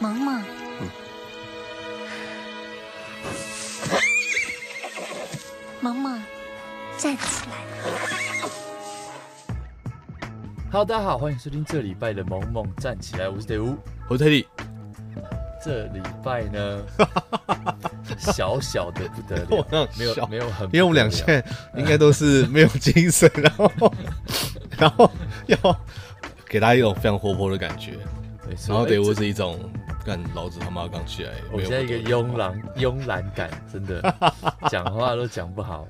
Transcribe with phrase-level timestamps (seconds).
[0.00, 0.40] 萌萌，
[5.80, 6.22] 萌萌，
[6.96, 7.56] 站起来
[10.70, 13.76] ！Hello，大家好，欢迎收听这礼拜的萌萌站起来，我是德乌，
[14.08, 14.46] 我是特地。
[15.60, 16.80] 这礼拜呢，
[18.18, 21.44] 小小的不得了，没有没有很，因为我们俩现在
[21.76, 23.92] 应该都是没有精神，然后
[24.78, 25.10] 然后
[25.46, 25.58] 要
[26.46, 27.98] 给大家一种非常活泼的感觉，
[28.68, 29.58] 然后德乌是一种。
[30.08, 31.34] 干老子他妈刚起来！
[31.52, 34.00] 我现在一个慵懒慵懒感，真的
[34.70, 35.86] 讲话都讲不好。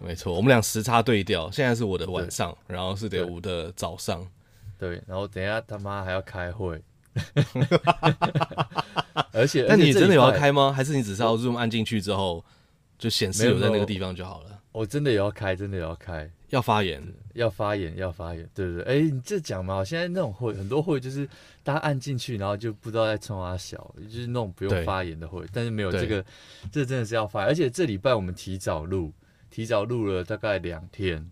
[0.00, 4.26] 没错，我们俩时差对调，现在是我的晚上，然后是德乌的早上。
[4.76, 6.82] 对，然后等一下他妈还要开会。
[9.30, 10.72] 而且，那你真的有要开吗？
[10.72, 12.44] 还是你只是要 Zoom 按进去之后
[12.98, 14.58] 就显示有在那个地方就好了？
[14.72, 17.00] 我真的也要开，真的也要开，要发言，
[17.36, 18.82] 要发言，要发言，对不对？
[18.84, 21.28] 哎、欸，你这讲嘛，现在那种会很多会就是
[21.62, 25.44] 大家按进去，然后就不知道在冲啊小，就是那种不用发言的会。
[25.52, 26.24] 但是没有这个，
[26.72, 27.48] 这真的是要发言。
[27.48, 29.12] 而且这礼拜我们提早录，
[29.50, 31.24] 提早录了大概两天，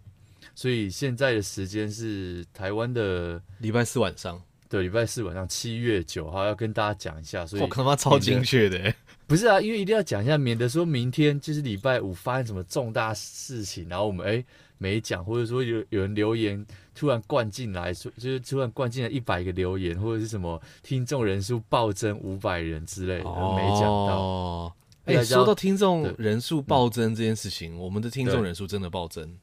[0.55, 4.41] 所以现在的时间是台湾的礼拜四晚上。
[4.69, 8.93] 对，礼拜四晚上七月九号要跟大家讲一下，所以我他妈超精确的。
[9.27, 14.45] 不是啊，因为一定要讲一下，免得说明天就是礼拜五发生什么重大事情，然后我们哎
[14.85, 16.63] 没讲，或者说有有人留言
[16.95, 24.77] 突然灌进来，说就是突然灌进来一百个留言，或者是什么听众人数暴增五百人之类的，哦、没讲到。
[25.07, 29.35] 哎、欸，说到听众人数暴增这件事情，我们的听众人数真的暴增。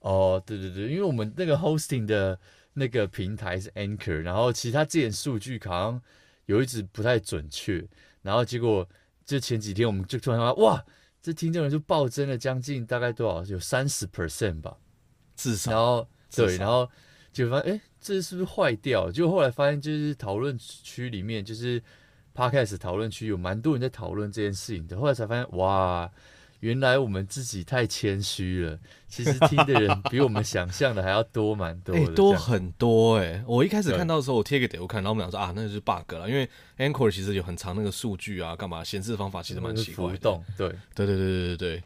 [0.00, 2.38] 哦，对对对，因为我们那个 hosting 的
[2.72, 6.00] 那个平台是 Anchor，然后其他之前数据好像
[6.46, 7.86] 有一直不太准确，
[8.22, 8.88] 然后结果。
[9.24, 10.84] 就前几天，我们就突然说，哇，
[11.22, 13.44] 这听众人数暴增了将近大概多少？
[13.52, 14.76] 有三十 percent 吧，
[15.36, 15.70] 至少。
[15.70, 16.90] 然后对，少然后
[17.32, 19.10] 就发现，哎，这是不是坏掉？
[19.10, 21.82] 就后来发现，就是讨论区里面，就是
[22.34, 24.98] Podcast 讨论区有蛮多人在讨论这件事情的。
[24.98, 26.10] 后来才发现，哇。
[26.62, 33.44] 原来我们自己太谦虚了，其实听的人比我们想象的还要多蛮多的，欸，多很多哎，欸！
[33.48, 38.84] 我一开始看到的时候，我贴给德乌看，然后我们俩说啊，那就是 bug 了，因为 Anchor 其实有很长那个数据啊，干嘛？
[38.84, 40.12] 显示的方法其实蛮奇怪的。
[40.12, 41.82] 浮动，对，对对对对对对，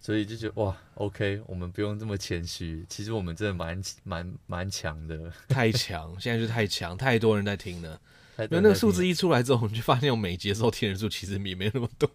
[0.00, 8.00] 所以就觉得哇，OK，我们不用这么谦虚，其实我们真的蛮蛮蛮强的， 太强，现在就太强，太多人在听了。
[8.44, 12.08] 因为那个数字一出来之后，我们就发现我每集的收听人数其实也没那么多。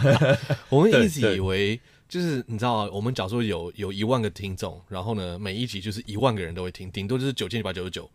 [0.68, 8.10] 我们一直以为就是你知道啊，我们假如说有有一万个听众，然后呢，每一集就是一万个人都会听，顶多就是九千九百九十九。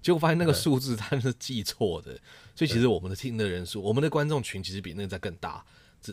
[0.00, 2.12] 结果发现那个数字它是记错的，
[2.54, 5.64] 所以其实我们的听的人数，我们的观众群其实比那个在更大。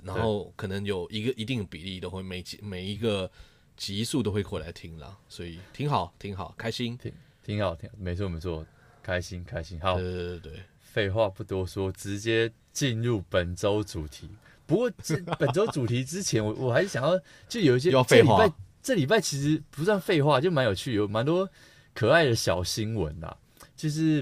[0.03, 3.27] 然后可能有一个一定比例都会每集每一个
[3.75, 7.11] 集数都会过来听了，所以挺好，挺好，开心，挺
[7.43, 8.63] 挺好，挺没错没错。
[9.09, 14.29] 开心开心，好，对对对，废话不多说，直接进入本周主题。
[14.67, 18.53] 不过这本周主题之前，我我还是想要，就有一些这礼拜
[18.83, 21.49] 这礼拜其实不算废话，就蛮有趣，有蛮多
[21.95, 23.35] 可爱的小新闻啦。
[23.75, 24.17] 就是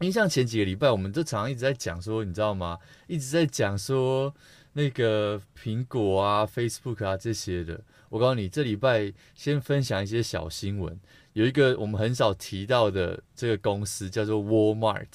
[0.00, 2.78] 因为像前几个礼拜，我们都常常一直在讲说，你知道吗？
[3.08, 4.34] 一直在讲说
[4.72, 7.78] 那个苹果啊、Facebook 啊这些的。
[8.08, 10.98] 我告诉你，这礼拜先分享一些小新闻。
[11.38, 15.06] 有一个我们很少提到的这个公司叫做 Walmart，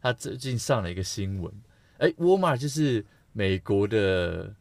[0.00, 1.52] 它最近上了一个新闻。
[1.98, 4.54] 哎，Walmart 就是美国的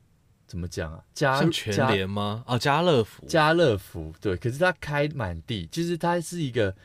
[0.47, 1.03] 怎么讲啊？
[1.13, 2.43] 家全联吗？
[2.47, 3.23] 哦，家乐福。
[3.27, 6.75] 家乐福对，可是它开满地，就是它是一个，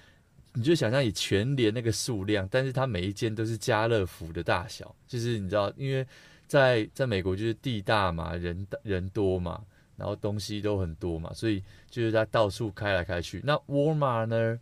[0.52, 6.06] 你就想象以全联那个数量，但是它每一间都是家乐福的大小，就是你知道，因为
[6.46, 9.64] 在在美国就是地大嘛，人人多嘛。
[9.96, 13.40] 然后东西都很多嘛，所以就是在到处开来开去。
[13.44, 14.58] 那沃尔玛呢？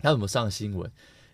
[0.00, 0.90] 它怎么上新闻？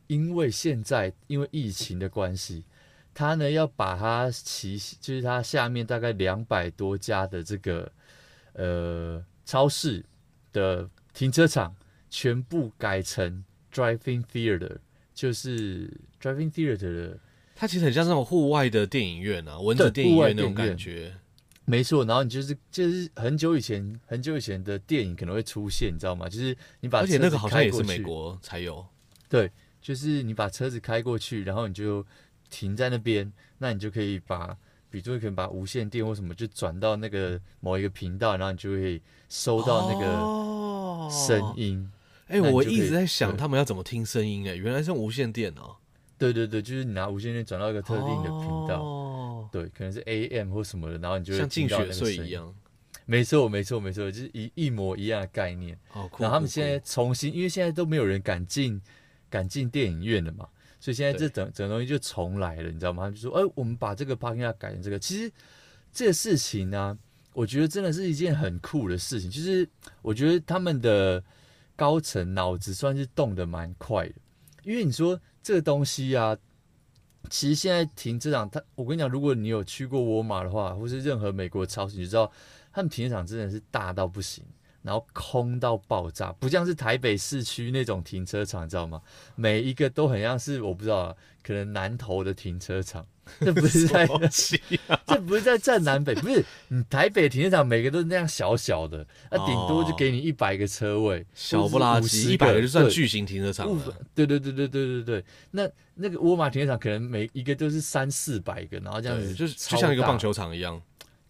[0.06, 2.64] 因为现在因为疫情的关系，
[3.12, 7.92] 它呢要把它旗就是它下面大概两百多家的这个
[8.54, 10.04] 呃超市
[10.52, 11.74] 的停车场
[12.08, 14.78] 全部改成 driving theater，
[15.14, 17.18] 就是 driving theater 的。
[17.54, 21.14] 它其实很像那种户外的电影院啊，蚊子电影院那种感觉。
[21.66, 26.28] 没错，然后你就是就是很久以前很久以前的电影可能会出现，你知道吗？
[26.28, 28.84] 就是你把车子开过去，而且那个好像也是美国才有。
[29.30, 29.50] 对，
[29.80, 32.04] 就是你把车子开过去，然后你就
[32.50, 34.54] 停在那边，那你就可以把，
[34.90, 39.00] 比如说可以把无线电或什么就转到那个某一个频道，然后你就会
[39.30, 41.90] 收到那个声音。
[42.26, 45.76] 哎、哦，我一直在想他们要怎么听声音，哎，原来是用无线电哦。
[46.18, 48.82] 对对对，就是你拿无线电转到一个特定的频道。
[48.82, 49.00] 哦
[49.54, 51.38] 对，可能是 AM 或什么的，然后你就会。
[51.38, 52.52] 像进雪隧一样，
[53.06, 55.78] 没错，没错，没错，就是一一模一样的概念。
[55.92, 58.82] 哦，然后他们现在重新，因为现在都没有人敢进，
[59.30, 60.48] 敢进电影院了嘛，
[60.80, 63.04] 所以现在这整整个东西就重来了，你知道吗？
[63.04, 64.98] 他们就说，哎、欸，我们把这个 parking lot 改成这个。
[64.98, 65.30] 其实
[65.92, 66.98] 这个事情呢、啊，
[67.32, 69.30] 我觉得真的是一件很酷的事情。
[69.30, 69.68] 就是
[70.02, 71.22] 我觉得他们的
[71.76, 74.14] 高层脑子算是动得蛮快的，
[74.64, 76.36] 因为你说这个东西啊。
[77.30, 82.30] 其实现在停车场，他我跟你讲，如果你有去过沃尔玛的话，或是任何美国超市，你知道
[82.72, 84.44] 他们停车场真的是大到不行，
[84.84, 89.00] 然后空到爆炸，不像是台北市区那种停车场，你知道吗？
[89.34, 93.04] 每一个都很像是我不知道，可能南投的停车场。
[93.40, 98.98] 这不是在，啊、 这不是在站南北，不是你台北停车场每个都是那样小小的，
[99.30, 103.96] 那、啊、顶多就给你一百个车位，小不拉几，一百个就算巨型停车场了。
[104.14, 110.78] 对对对对对对对，那那个沃尔玛停车场可能每一个都是三四百个，然后这样子就是就像一个棒球场一样。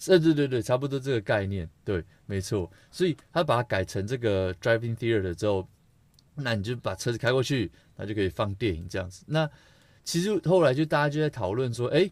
[0.06, 2.70] 对对对对，差不多这个概念，对，没错。
[2.90, 5.66] 所以他把它改成这个 driving theater 之后，
[6.34, 9.24] 那你就把车子开过去，那就可以放电影这样子。
[9.26, 9.48] 那
[10.04, 12.10] 其实后来就大家就在讨论说，哎，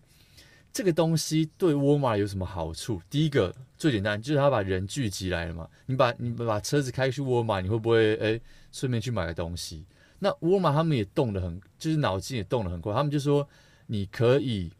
[0.73, 3.01] 这个东西对沃尔玛有什么好处？
[3.11, 5.69] 第一个最简单就是他把人聚集来了嘛。
[5.87, 8.41] 你把你把车子开去沃尔玛，你会不会哎
[8.71, 9.85] 顺便去买个东西？
[10.19, 12.95] 那沃尔玛他们也动得很，就是脑筋也动得很快。
[12.95, 13.47] 他们就说
[13.87, 14.73] 你可以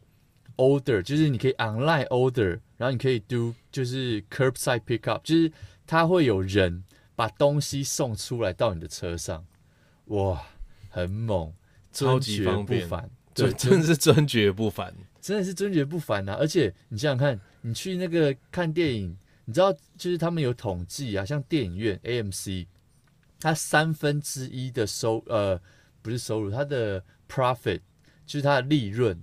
[0.57, 5.53] order，就是你可以 online order，然后你可以 do 就是 curbside pickup，就是
[5.87, 6.85] 它会有人
[7.15, 9.45] 把东西送出来到你的车上。
[10.07, 10.43] 哇，
[10.89, 11.53] 很猛。
[11.95, 12.89] 超级方便，
[13.35, 16.33] 对，真的是尊爵不凡，真的是尊爵不凡呐！
[16.41, 19.15] 而且你想想看，你去那个看电影，
[19.45, 22.67] 你知道，就是他们有统计啊，像电影院 AMC，
[23.39, 25.61] 它三分之一的收呃
[26.01, 27.81] 不是收入，它的 profit
[28.25, 29.23] 就是它的利润，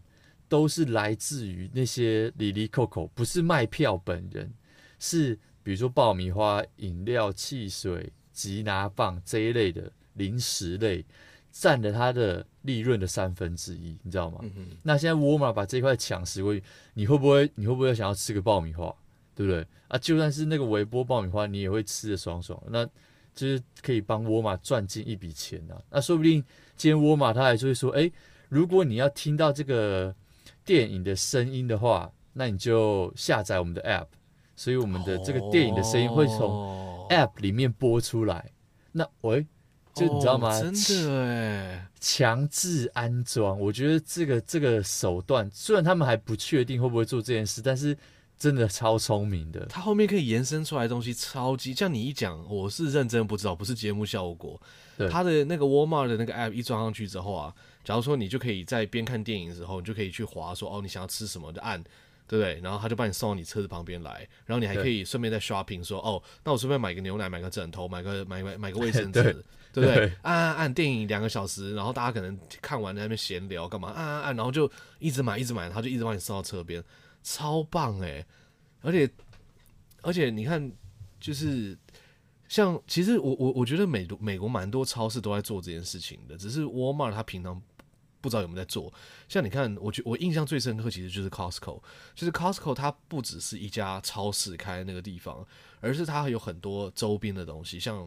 [0.50, 4.52] 都是来自于那些里里扣扣，不是卖票本人，
[5.00, 11.06] 是比如说爆米花、饮料、汽水、吉拿棒这一类的零食类。
[11.52, 14.38] 占了它的利润的三分之一，你知道吗？
[14.44, 16.64] 嗯、那现在沃尔玛把这块抢食过去，
[16.94, 17.52] 你会不会？
[17.56, 18.96] 你会不会想要吃个爆米花？
[19.34, 19.66] 对不对？
[19.88, 22.62] 啊，就算是那个微波爆米花，你也会吃的爽爽。
[22.70, 22.86] 那
[23.34, 25.82] 就是可以帮沃尔玛赚进一笔钱呐、啊。
[25.90, 26.36] 那说不定
[26.78, 28.10] 今天沃尔玛他还是会说：哎，
[28.48, 30.16] 如果你要听到这个
[30.70, 34.06] 电影的声音的话，那你就下载我们的 App。
[34.56, 38.38] 所以我们的这个电影的声音会从 App 里面播出来。
[38.38, 38.52] 哦、
[38.92, 39.48] 那喂。
[39.96, 40.58] 就你知道吗？
[40.58, 47.98] 真的哎，强制安装，我觉得这个这个手段，虽然他们还不确定会不会做这件事，但是
[48.38, 49.66] 真的超聪明的。
[49.66, 54.62] 它后面可以延伸出来的东西超级，像你一讲，我是认真不知道，不是节目效果。
[54.98, 57.54] 对，它的那个 Walmart 的那个 App 一装上去之后啊，
[57.84, 61.84] 假如说你就可以在边看电影的时候，你就可以去划说哦，你想要吃什么就按。
[62.30, 62.60] 对不对？
[62.62, 69.34] 然后他就把你送到你车子旁边来，然后你还可以顺便在 shopping 说，哦，那我顺便买个牛奶，买个枕头，买个买买买个卫生纸，对，
[69.74, 70.14] 对不对？
[70.22, 73.90] 按按按，电影两个小时，然后大家可能看完在那边闲聊干嘛？
[73.90, 76.84] 按按按，然后就一直买一直买，他就一直把你送到车边，
[77.24, 78.24] 超棒哎！
[78.84, 79.10] 而且
[80.04, 80.72] 而且你看，
[81.20, 81.76] 就是
[82.50, 87.62] 像其实我我我觉得美美国蛮多超市都在做这件事情的，只是沃尔玛它平常。
[88.22, 88.94] 不知道有没有在做，
[89.30, 91.82] 像你看，我觉我印象最深刻其实就是 Costco，
[92.14, 95.48] 就是 Costco 它不只是一家超市开那个地方，
[95.80, 98.06] 而是它还有很多周边的东西，像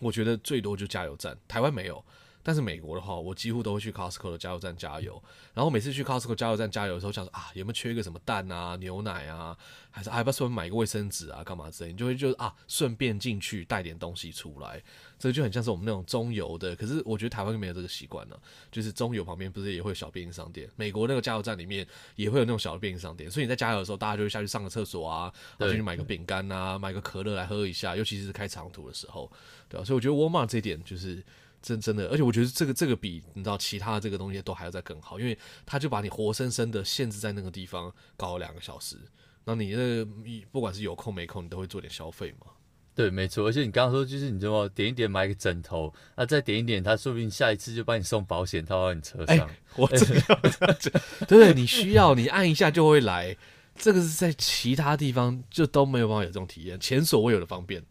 [0.00, 2.04] 我觉得最多就加油站，台湾没有。
[2.46, 5.20] 但是美国的话，我几乎都会去 Costco 的加油站加油。
[5.52, 9.58] 然后每次去 Costco 加油站加油的时候，想说啊，有没有缺一个什么蛋啊、牛奶啊，
[9.90, 11.90] 还是还不顺便买个卫生纸啊，干嘛之类？
[11.90, 14.80] 你就会就啊，顺便进去带点东西出来。
[15.18, 18.36] 这个就很像是我们那种中油的，可是我觉得台湾没有这个习惯呢。
[18.70, 20.70] 就是中油旁边不是也会有小便利商店？
[20.76, 21.84] 美国那个加油站里面
[22.14, 29.28] 也会有那种小的便利商店，所以你在加油的时候，大家就会下去上个厕所啊，然后去买个饼干啊，买个可乐来喝一下，尤其是开长途的时候，
[29.68, 29.84] 对吧？
[29.84, 31.20] 所以我觉得沃尔玛这一点就是。
[31.62, 38.96] 真真的，而且我觉得这个这个比你知道其他的这个东西都还要再更好，因为他就把你活生生的限制在那个地方搞了两个小时，
[39.44, 40.08] 那你那个
[40.52, 42.46] 不管是有空没空，你都会做点消费嘛。
[42.94, 43.46] 对，没错。
[43.46, 49.36] 而且你刚刚说就是你知道点一点买个枕头，那再点一点，他说不定下一次就帮你送保险套到你车上。
[49.36, 50.24] 欸、我这样
[51.28, 53.36] 对对，你需要你按一下就会来，
[53.74, 57.84] 这个是在其他地方就都没有办法有这种体验，前所未有的方便。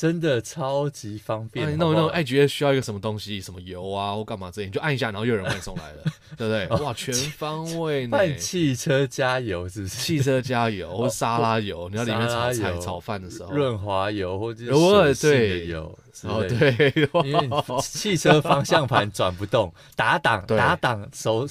[0.00, 6.04] 真的超级方便，那种那种爱觉得需要一个什么东西，什么油啊或干嘛之类，你就按一下，然后又有人会送来了，
[6.38, 6.82] 对不对？
[6.82, 8.16] 哇，全方位呢！
[8.16, 9.94] 换汽车加油是不是？
[9.98, 16.92] 汽车加油 或沙拉油，你要里面炒菜炒饭的时候，润滑油或者是水性的油，哦对，
[17.26, 17.50] 因为
[17.82, 21.46] 汽车方向盘转不动，打挡打挡手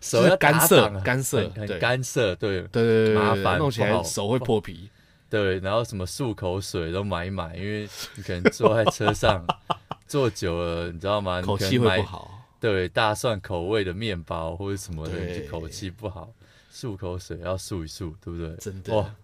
[0.00, 2.62] 手要干涉干涉很干涉，对。
[2.72, 4.88] 对对对，麻烦弄起来手会破皮。
[5.30, 9.44] 对，然后什么漱口水都买一买，因为你可能坐在车上
[10.06, 11.42] 坐久了，你知道吗？
[11.42, 12.34] 口气会不好。
[12.60, 16.32] 对大蒜口味的面包或者什么的，就口气不好，
[16.72, 18.56] 漱口水要漱一漱，对不对？
[18.56, 19.14] 真的哇，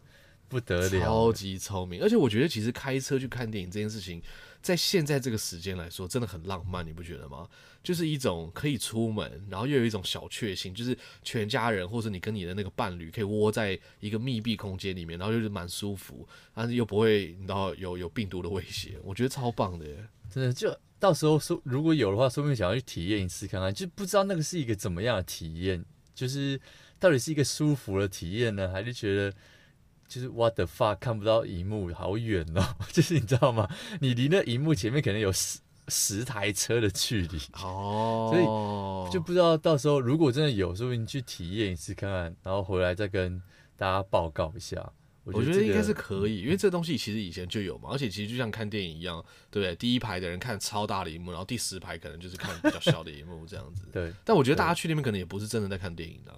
[0.48, 2.00] 不得了，超级聪明。
[2.00, 4.22] 而且我觉得，其实开车去看电影这件事情，
[4.64, 7.46] 在现在这个时间来说，真的很浪漫，你不觉得吗？
[7.82, 19.84] 就是一种可以出门，然后又有一种小确幸，就是全家人或者你跟你的那个伴侣可以窝在一个密闭空间里面，然后就是蛮舒服，但是又不会你知道有有病毒的威胁，我觉得超棒的！
[20.30, 26.58] 真的，就到时候说如果有的话，说不定想要去体验一次看看，就不知道那个是一个怎么样的体验，就是
[26.98, 29.34] 到底是一个舒服的体验呢，还是觉得
[30.08, 33.68] 就是 what the fuck 看不到荧幕好远哦， 就是你知道吗？
[34.00, 35.58] 你离那荧幕前面可能有十。
[35.88, 43.38] 十台车的距离哦，所以就不知道到时候如果真的有，说不定你去体验一次看看，然后回来再跟
[43.76, 44.76] 大家报告一下。
[45.24, 49.76] 我觉得，我觉得应该是可以，因为这东西其实以前就有嘛，而且其实就像看电影一样，对不对？
[49.76, 53.84] 第一排的人看超大的荧幕，然后第十排可能就是看比较小的荧幕这样子。
[53.92, 56.34] 对，但我觉得大家去那边可能也不是真的在看电影的。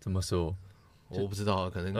[0.00, 0.54] 怎么说？
[1.22, 1.94] 我不知道，可能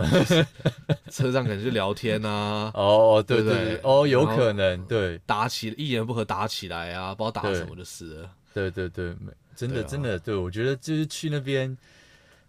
[1.10, 2.70] 车上可能就聊天啊。
[2.74, 8.30] 哦，对对对，哦，有可能，对，打起一言不合打起来啊，不知道打什么就是了。
[8.52, 9.14] 对对对，
[9.56, 11.76] 真的真的，对我觉得就是去那边。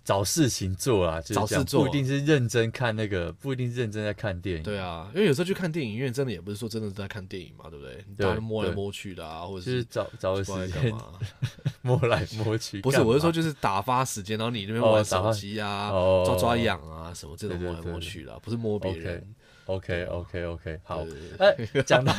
[0.05, 4.63] 找事情做啊，找事做，不一定是认真看那个，不一定是认真在看电影。
[4.63, 8.05] 对啊，因为有时候去看电影院，真的也不是说真的是在看电影嘛，对不对？
[8.15, 10.93] 大家摸来摸去的啊，或者是找找个时间
[11.81, 12.79] 摸来摸去。
[12.85, 15.89] 不是，我是说就是打发时间，然后你那边玩手机啊，
[16.23, 19.35] 抓抓痒啊什么这种摸来摸去的，不是摸别人。
[19.65, 21.03] OK OK OK，好。
[21.39, 22.13] 哎，讲到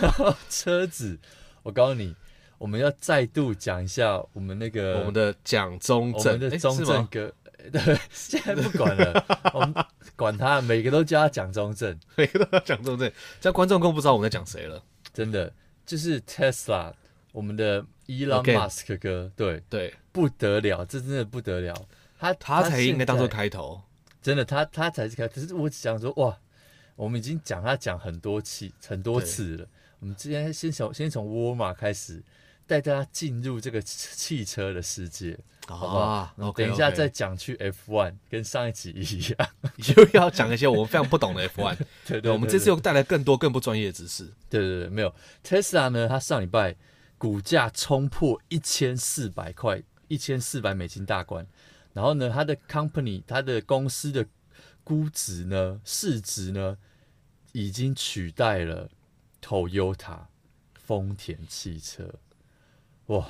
[0.50, 1.16] 车子，
[1.62, 2.12] 我告诉你，
[2.58, 7.32] 我们要再度讲一下我们那个我们的蒋中正，我们的中正哥。
[7.70, 9.74] 对， 现在不管了，我们
[10.16, 14.82] 管他，每个都叫他蒋中正，每个都叫蒋中正，这样观众更不知道我们在讲谁了。
[15.12, 15.52] 真的，
[15.84, 16.92] 就是 Tesla，
[17.32, 21.74] 我们的 Elon Musk 哥，对对，不得了，这真的不得了。
[22.18, 23.82] 他他才应该当做开头，
[24.22, 25.40] 真的，他他才是开头。
[25.40, 26.38] 可是我想说，哇，
[26.94, 29.68] 我们已经讲他讲很多期很多次了。
[30.00, 32.22] 我们之前先从先从沃尔玛开始。
[32.68, 35.38] 带大家进入这个汽车的世界，
[35.74, 35.86] 好
[36.36, 36.52] 不好？
[36.52, 39.48] 等一下再讲去 F1，跟上一集一样，
[39.96, 41.76] 又要讲一些我们非常不懂的 F1。
[42.06, 44.24] 对对，我们这次又带来更多更不专业的知识。
[44.48, 45.12] 对对对，没有
[45.44, 46.76] Tesla 呢，它上礼拜
[47.18, 51.46] 股价冲破一千四百块，一千四百美金大关。
[51.92, 54.26] 然后呢，它的 company，它的公司的
[54.84, 56.76] 估值呢，市值呢，
[57.52, 58.90] 已经取代了
[59.42, 60.26] Toyota
[60.74, 62.14] 丰田汽车。
[63.06, 63.26] 哇，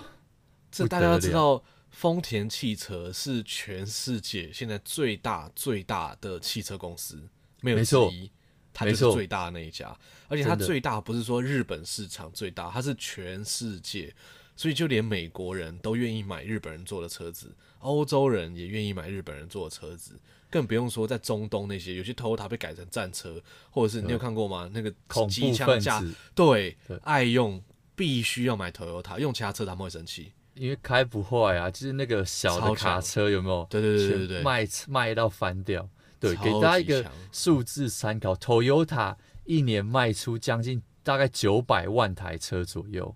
[0.70, 1.62] 这大家要知道，
[1.96, 7.26] 丰田汽车是全世界现在最大最大的汽车公司，
[7.62, 8.30] 没有之一，
[8.70, 9.98] 它就是最大的那一家。
[10.28, 14.14] 而且它最大不是说日本市场最大，它是全世界，
[14.54, 24.70] 所以就连美国人都愿意买日本人做的车子，欧洲人也愿意买日本人做的车子，更不用说在中东那些，有些 Toyota 被改成战车，或者是你有看过吗？
[24.70, 24.94] 那个
[25.30, 27.64] 机枪架，对，爱用。
[27.98, 31.70] 必须要买 Toyota，用其他车他们会生气，因为开不坏啊。
[31.70, 33.66] 就是那个小的卡车有没有？
[33.70, 35.88] 对对对对对，卖卖到翻掉。
[36.18, 43.14] 对，给大家一个数字参考，Toyota 一年卖出将近大概九百万台车左右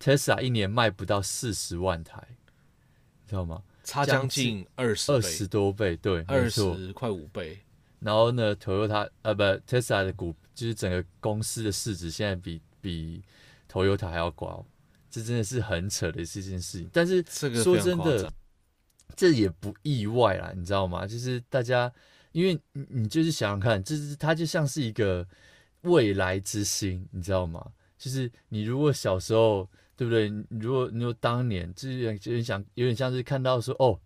[0.00, 2.22] ，Tesla 一年卖不到四十万台，
[3.26, 3.62] 知道吗？
[3.84, 7.58] 差将近二十二十多倍，对，二十快五倍。
[8.00, 13.22] 然后呢，Toyota 呃不，Tesla 的股就是整个公司的市值现在比比。
[13.70, 14.64] Toyota 还要高，
[15.18, 16.88] 这真的是很扯的这件事情。
[16.92, 17.22] 但是
[17.62, 18.32] 说真的，
[19.16, 21.06] 这也不意外啦，你知道吗？
[21.06, 21.92] 就是大家，
[22.32, 25.26] 因为你你就是想想看，就是它就像是一个
[25.82, 27.64] 未来之星，你知道吗？
[27.98, 30.28] 就是你如果小时候，对不对？
[30.50, 33.98] 如果你说当年，就是有点想，有点像是看到说，哦，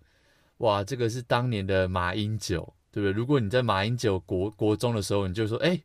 [0.58, 3.12] 哇，这个是当年的马英九，对不对？
[3.12, 5.80] 如果你在马英九国国中的时候，你就说，哎。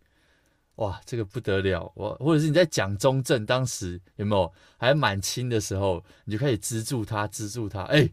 [0.78, 1.92] 哇，这个不得了！
[1.96, 7.82] 我或者是你在讲中正当时有没有还满清的时候，你就开始资助他，资助他。
[7.86, 8.08] 哎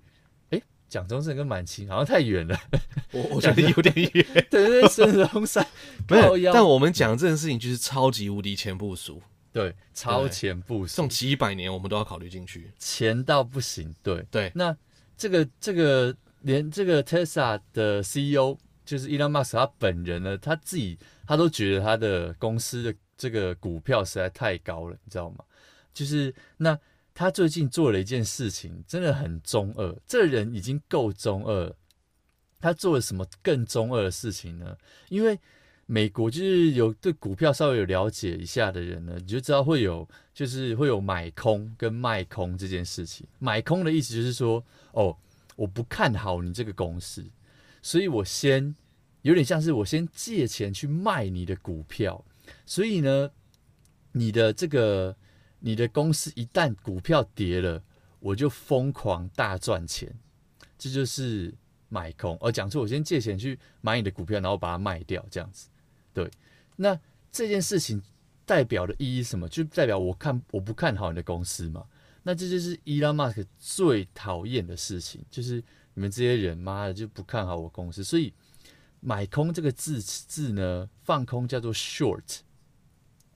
[0.48, 2.58] 哎，蒋中正跟满清好像太远了，
[3.12, 4.26] 我我 觉得有点远。
[4.50, 5.66] 对对对，孙中山
[6.08, 6.52] 没有。
[6.54, 9.20] 但我们讲这件事情就是超级无敌前部署，
[9.52, 13.94] 对，超前部署，这种几百年我们都要考虑进去，前到不行。
[14.02, 14.74] 对对，那
[15.18, 18.56] 这个这个连这个 Tesla 的 CEO
[18.86, 20.98] 就是 Elon Musk 他本人呢，他自己。
[21.26, 25.44] 他都觉得他的公司的这个股票实在太高了，你知道吗？
[25.92, 26.78] 就是那
[27.14, 29.96] 他最近做了一件事情，真的很中二。
[30.06, 31.72] 这人已经够中二，
[32.60, 34.76] 他做了什么更中二的事情呢？
[35.08, 35.38] 因为
[35.86, 43.26] 美国就是有对股票稍微有了解一下的人呢，你就知道会有就是会有买空跟卖空这件事情。
[43.38, 45.16] 买空的意思就是说，哦，
[45.54, 47.24] 我不看好你这个公司，
[47.80, 48.74] 所以我先
[49.24, 52.22] 有点像是我先借钱去卖你的股票，
[52.66, 53.30] 所以呢，
[54.12, 55.16] 你的这个
[55.60, 57.82] 你的公司一旦股票跌了，
[58.20, 60.14] 我就疯狂大赚钱，
[60.76, 61.54] 这就是
[61.88, 62.36] 买空。
[62.38, 65.70] 而讲说我先借钱去买你的股票，然后把它卖掉，这样子。
[66.12, 66.30] 对，
[66.76, 67.00] 那
[67.32, 68.02] 这件事情
[68.44, 69.48] 代表的意义什么？
[69.48, 71.86] 就代表我看我不看好你的公司嘛。
[72.24, 75.64] 那这就是伊拉马克最讨厌的事情，就是
[75.94, 78.04] 你们这些人妈的就不看好我公司。
[78.04, 78.34] 所以
[79.04, 82.38] 买空这个字字呢，放空叫做 short。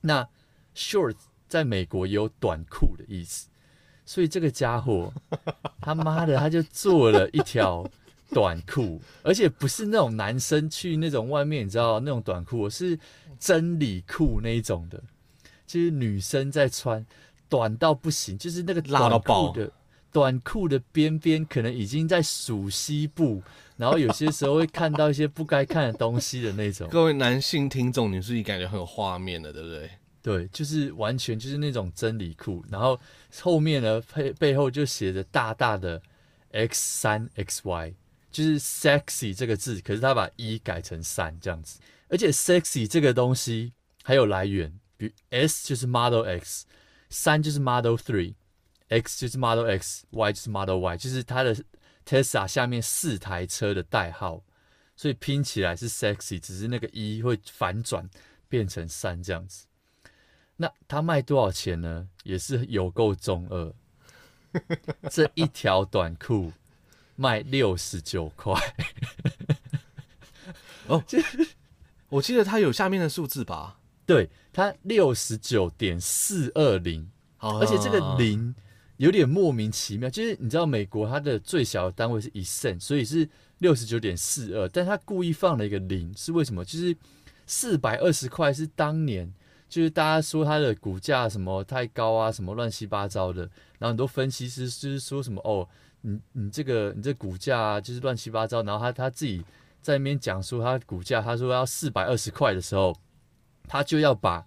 [0.01, 0.27] 那
[0.75, 3.49] short 在美国也有短裤的意思，
[4.07, 5.13] 所以这个家伙
[5.83, 7.89] 他妈的他就做了一条。
[8.31, 12.99] 短裤，而且不是那种男生去那种外面，你知道那种短裤，是
[13.41, 15.03] 真理裤那一种的，
[15.67, 17.07] 就是女生在穿，
[17.49, 19.73] 短到不行，就是那个短裤的
[20.13, 23.43] 短裤的边边可能已经在数西部，
[23.77, 26.89] 然后有些时候会看到一些不该看的东西的那种。
[26.89, 29.91] 各位男性听众，你自己感觉很有画面的，对不对？
[30.23, 32.99] 对，就是完全就是那种真理裤，然后
[33.41, 36.01] 后面呢背背后就写着大大的
[36.53, 37.95] X 三 XY。
[38.31, 43.73] 就是 sexy 这个字，可是他把一改成三这样子，而且 sexy 这个东西
[44.03, 46.67] 还有来源，比如 S 就是 Model X，
[47.09, 47.97] 三就是 Model
[48.89, 51.57] Three，X 就是 Model X，Y 就是 Model Y，就是它的
[52.07, 54.43] Tesla 下面四台车的代号，
[54.97, 58.09] 所以拼起来是 sexy，只是那个一会反转
[58.49, 59.67] 变成三这样子。
[60.57, 62.09] 那它卖多少钱呢？
[62.25, 63.73] 也是有够中二，
[65.11, 66.53] 这一条短裤。
[67.21, 68.55] 卖六十九块
[70.87, 71.03] 哦，
[72.11, 73.81] 我记得它有下面的数字吧？
[74.07, 78.55] 对，它六十九点四二零，而且这个零
[78.99, 83.29] 有点莫名其妙，就是你知道美国它的最小单位是一 cent，所以是
[83.59, 86.65] 六十九点四二，但他故意放了一个零，是为什么？
[86.65, 86.95] 就是
[87.47, 89.33] 四百二十块是当年，
[89.69, 93.43] 就是大家说它的股价什么太高啊，什么乱七八糟的，
[93.79, 95.67] 然后很多分析师就是说什么哦。
[96.03, 99.45] 你你这个你这股价就是乱七八糟，然后他他自己
[99.83, 102.97] 在那边讲说他股价，他说要四百二十块的时候，
[103.67, 104.47] 他就要把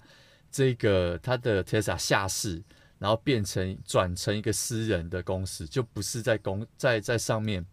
[0.50, 2.64] 这个他的 Tesla 下市，
[3.02, 7.66] 然后变成转成一个私人的公司，就不是在公在在上面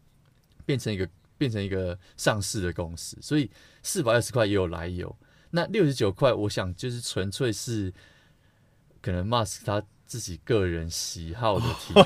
[0.65, 3.51] 变成一个变成一个上市的公司，所以
[3.83, 5.15] 四百二十块也有来由。
[5.51, 7.93] 那六十九块，我想就是纯粹是
[9.03, 9.83] 可能 Musk 他。
[10.09, 12.01] 自己个人喜好的 题目，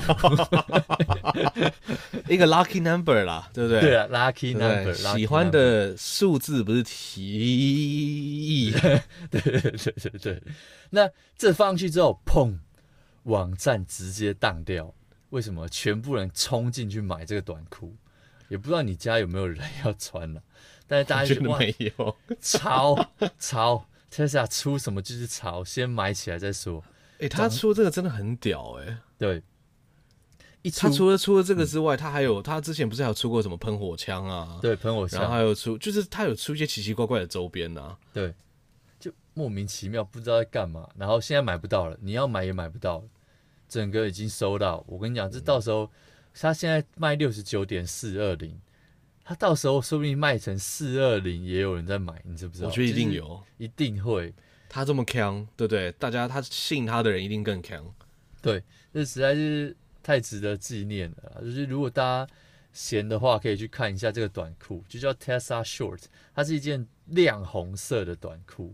[2.27, 3.79] 一个 lucky number 啦，对不对？
[3.79, 8.73] 对啊，lucky number，喜欢的数字不是题
[9.31, 10.43] 对对对对对。
[10.89, 12.57] 那这放上去之后，砰，
[13.23, 14.93] 网站直接当掉。
[15.29, 15.67] 为什么？
[15.67, 17.95] 全部人冲进去买这个短裤，
[18.49, 20.43] 也不知道你家有没有人要穿了，
[20.85, 23.09] 但是大家觉得没有，潮
[23.39, 26.83] 潮，Tesla 出什么就是潮，先买起来再说。
[27.13, 28.97] 哎、欸，他出这个真的很屌哎、欸！
[29.17, 29.41] 对，
[30.61, 34.59] 一他除了出了这个之外，嗯、他还有他之前不是还有出过什么喷火枪啊？
[34.61, 37.97] 对，喷火枪，然后还有出，就是他有出一些奇奇怪怪的周边呐、啊。
[38.11, 38.35] 对，就
[39.33, 43.05] 莫名其妙不知道在干嘛，然后现在买不到了，你要买也买不到了，
[43.67, 44.83] 整个已经收到。
[44.87, 45.89] 我跟你讲，这到时候、嗯、
[46.39, 48.59] 他现在卖六十九点四二零，
[49.23, 52.67] 他到时候说不定卖成四二零，也有人在买，你知不知道？
[52.67, 54.33] 我觉得一定有，一定会。
[54.69, 55.91] 他这么强，对不对？
[55.93, 57.85] 大家他信他的人一定更强。
[58.41, 61.41] 对，这实在是太值得纪念了。
[61.41, 62.33] 就是如果大家
[62.71, 66.01] 闲的话，可以去看一下这个短裤，就叫 Tesla Short，
[66.33, 68.73] 它是一件亮红色的短裤，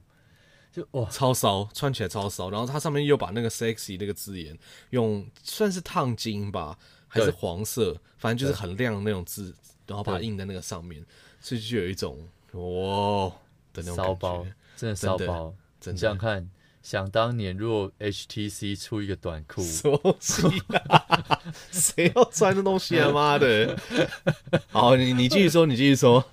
[0.72, 2.50] 就哇，超骚，穿起来超骚。
[2.50, 4.58] 然后它上面又把那个 sexy 那个字眼
[4.92, 6.78] 用算是烫金吧，
[7.08, 9.56] 还是黄色，反正就是很亮的那种字，
[9.88, 11.04] 然后把它印在那个上面，
[11.42, 13.32] 所以就有一种哇
[13.74, 15.54] 的那种骚包，真的骚包。
[15.86, 16.50] 你想想看，
[16.84, 19.64] 想当年如果 HTC 出一个短裤，
[21.72, 23.10] 谁要穿这东西啊？
[23.12, 23.80] 妈的！
[24.70, 26.24] 好，你你继续说，你继续说，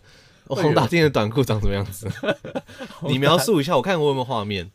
[0.54, 2.08] 宏达电的短裤长什么样子？
[3.08, 4.70] 你描述一下，我看我有没有画面。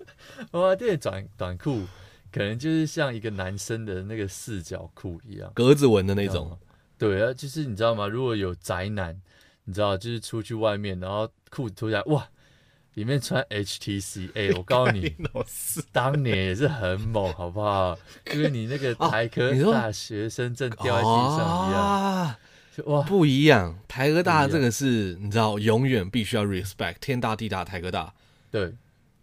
[0.51, 1.85] 宏达电的短短裤
[2.31, 6.57] 可能就是像一个男生的那个四角裤一样，格子纹的那种。
[6.97, 8.07] 对啊，就是你知道吗？
[8.07, 9.19] 如果有宅男，
[9.63, 12.27] 你知道，就是出去外面，然后裤子脱下来，哇！
[12.95, 15.15] 里面穿 HTC，哎、欸，我告诉你，
[15.93, 17.97] 当年也是很猛，好不好？
[18.33, 22.37] 因为你那个台科大学生证掉在地上一样，啊、
[22.85, 23.77] 哇，不一样。
[23.87, 28.13] 台哥大这个是你知道，永远必须要 respect，天大地大台哥大，
[28.49, 28.73] 对，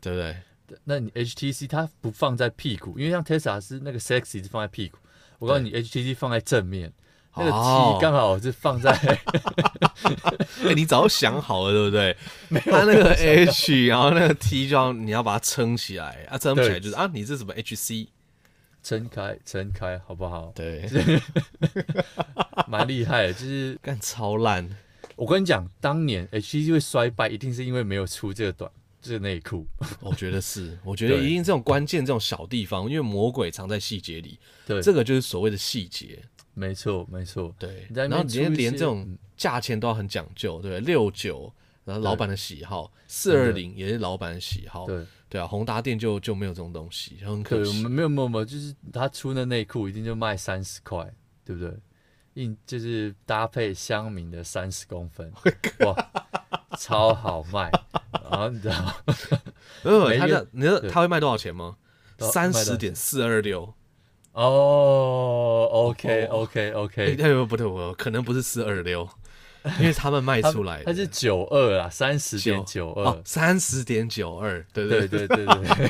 [0.00, 0.36] 对不对？
[0.84, 4.98] 那你 HTC 它不放在屁股，因为像 Tesla 是那个 Sexy 是放在屁股，
[5.38, 6.92] 我告诉你 HTC 放在正面，
[7.34, 8.90] 那个 T 刚好是放在。
[10.62, 12.16] 哎、欸，你早就想好了，对不对？
[12.48, 18.08] 没有，它那个 H，然后那个 T 就要你要把它撑起来啊，撑不起来就是啊，你是什么 HC？
[18.88, 20.50] 撑开，撑开，好不好？
[20.54, 20.88] 对，
[22.66, 24.66] 蛮厉害的，就是干超烂。
[25.14, 28.70] 我跟你讲，当年 HTC 会衰败，一定是因为没有出这个短。
[29.02, 29.66] 这个内裤，
[30.00, 36.20] 我觉得是，我觉得一定这种关键这种小地方，因为魔鬼藏在细节里，对，这个就是所谓的细节，
[36.54, 37.86] 没错，没错，对。
[37.94, 41.52] 然后连连这种价钱都要很讲究，对，六九，
[41.84, 47.68] 然后老板的喜好，四二零也是老板的喜好，对，对啊，宏达店就就没有这种东西，很可惜。
[47.70, 51.12] 我们没有没有没有，就是他出的内裤一定就卖三十块，
[51.44, 51.72] 对不对？
[52.34, 55.32] 印就是搭配香茗的三十公分，
[55.80, 56.10] 哇，
[56.78, 57.70] 超好卖。
[58.30, 58.94] 然后你知道，
[59.82, 61.76] 呃， 他的你知道他会卖多少钱吗？
[62.18, 63.74] 三十点四二六。
[64.32, 69.08] 哦，OK OK OK，哎不对，我可能不是四二六，
[69.78, 75.86] 因为他们卖出来，它是九二啊，三十点九二，三十点九二，对对对对对对。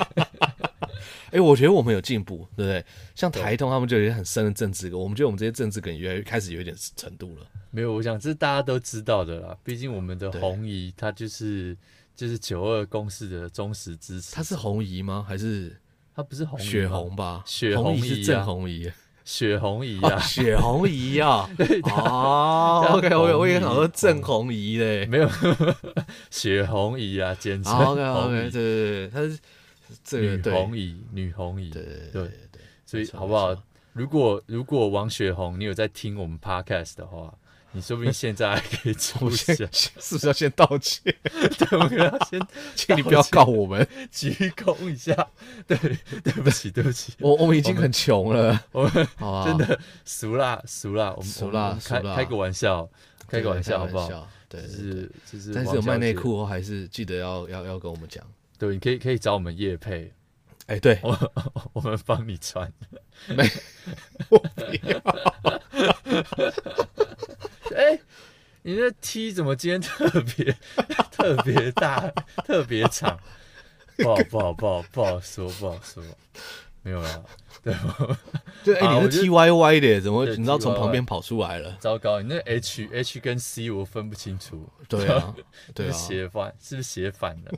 [1.27, 2.85] 哎、欸， 我觉得我们有进步，对不对？
[3.15, 7.47] 像台通他们就有些很深的政治梗，我们觉得我们这些政治梗越来越开始有一点程度了。
[7.71, 9.57] 没有，我想这是大家都知道的啦。
[9.63, 11.77] 毕竟我们的红姨她就是
[12.17, 14.35] 就是九二公司的忠实支持。
[14.35, 15.25] 她是红姨吗？
[15.29, 15.77] 还是
[16.17, 17.43] 她不是红血红吧？
[17.45, 18.91] 血红姨是正红姨，
[19.29, 21.47] 血红姨啊，血红姨啊。
[21.83, 25.29] 哦，OK，我我以为好像正红姨嘞，没有
[26.31, 27.75] 血红姨啊，简称。
[27.75, 29.39] OK OK，对对对，她是。
[30.05, 33.55] 这个、女红姨，女红姨，对对对，对，所以好不好？
[33.93, 37.33] 如果如果王雪红，你有在听我们 podcast 的话，
[37.79, 41.15] 你说不定现在还可以出现，是不是要先道歉？
[41.31, 42.41] 对，我们要先，
[42.75, 45.15] 请你不要告我们，鞠躬一下。
[45.67, 45.79] 对，
[46.23, 48.93] 对不起，对不起，我我们已经很穷了，我们
[49.45, 52.89] 真的俗啦俗啦，我们俗啦开开个玩笑，
[53.29, 54.29] 开个玩笑好不好？
[54.49, 58.25] 对，是就是，但是有卖内裤哦，还是记得要要要跟我们讲。
[58.59, 60.13] 对，你可以可以找我们叶配，
[60.69, 61.33] 哎、欸，对，我
[61.73, 62.71] 我们帮你穿，
[63.29, 63.51] 没，
[64.29, 64.99] 我不要，
[67.75, 68.01] 哎、欸，
[68.61, 70.55] 你那 T 怎么今天特别
[71.11, 72.07] 特别大，
[72.45, 73.19] 特别长？
[73.97, 76.03] 不好不好不好不好说不好说，
[76.83, 77.25] 没有啦，
[77.63, 77.75] 对，
[78.63, 81.79] 对，哎、 欸，你是 T Y Y 的，怎么你知道从旁边跑出来了？
[81.81, 85.35] 糟糕，你那 H H 跟 C 我分不清楚，对啊，
[85.75, 87.53] 对啊，写反是不是写反了？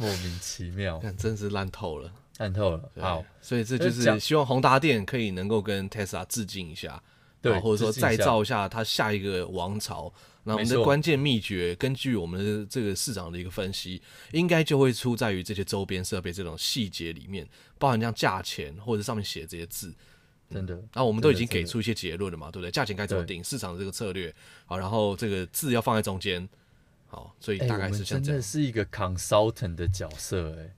[0.00, 2.90] 莫名其妙，看 真是烂透了，烂透了。
[2.98, 7.02] 好，所以这就是希望宏达电可以能够跟 Tesla 致敬一下，
[7.42, 10.10] 对，或者说再造一下它下一个王朝。
[10.44, 14.00] 那我们的关键秘诀，根据我们的这个市场的一个分析，
[14.32, 17.46] 应该就会出在于这些周边设备这种细节里面，
[17.78, 19.94] 包含像价钱或者上面写的这些字。
[20.50, 22.70] 真的，那我们都已经给出一些结论了嘛，对不对？
[22.70, 24.34] 价钱该怎么定，市场的这个策略，
[24.64, 26.48] 好，然后这个字要放在中间。
[27.10, 28.26] 好，所以大概是这样、欸。
[28.26, 30.74] 真的是一个 consultant 的角色哎、欸。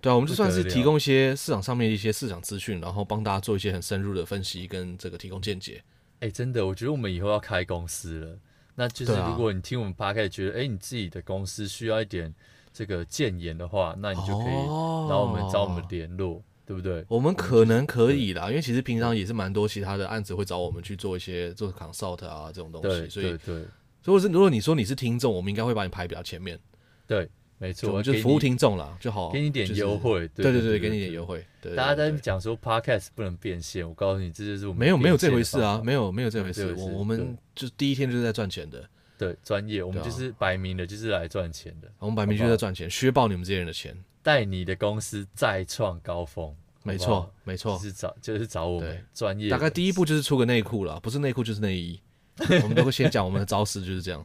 [0.00, 5.82] 对啊，我们就算是提供一些市场上面一些市场资讯，然后帮大家做一些很深入的分析跟这个提供见解。
[6.20, 8.38] 哎、欸，真的，我觉得我们以后要开公司了。
[8.74, 12.34] 那就是如果你听我们 podcast 觉得，哎、欸，你自己的公司需要一点
[12.72, 17.04] 这个建言的话，那你就可以，然后我们找我们联络，对不对？
[17.08, 23.64] 我们可能可以啦，因为其实平常也是蛮多其他的案子会找我们去做一些做 consult 啊这种东西，所以对，对。
[24.04, 26.58] 如果是如果你说你是听众，我们应该会把你排比较前面。
[27.06, 30.28] 对，没错，就服务听众啦，就好，给你点优惠。
[30.28, 31.44] 对对对，给你点优惠。
[31.60, 36.74] 对大家在讲说 Podcast 不能变现，我告诉你，这就是我们没有没有这回事啊，没有没有这回事。
[36.74, 38.86] 我我们就第一天就是在赚钱的，
[39.16, 41.90] 对，专业，我们就是摆明的就是来赚钱的。
[41.98, 46.54] 我们摆明就是在赚钱，削爆你们这些人的钱，带你的公司再创高峰。
[46.82, 49.48] 没错没错，就是找就是找我们专业。
[49.48, 51.98] 大概第一步就是出个内裤了，不是内裤就是内衣。
[52.62, 54.24] 我们都会先讲我们的招式就是这样。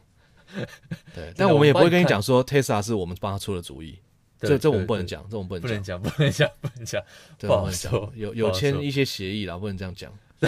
[1.14, 3.98] 对，但我们也不会跟你讲说 Tesla 是我们帮他出的主意，
[4.40, 7.00] 这这我们不能讲，这我们不能讲，不能讲，不能讲，
[7.38, 8.12] 不好说。
[8.16, 10.12] 有有签一些协议啦，不能这样讲。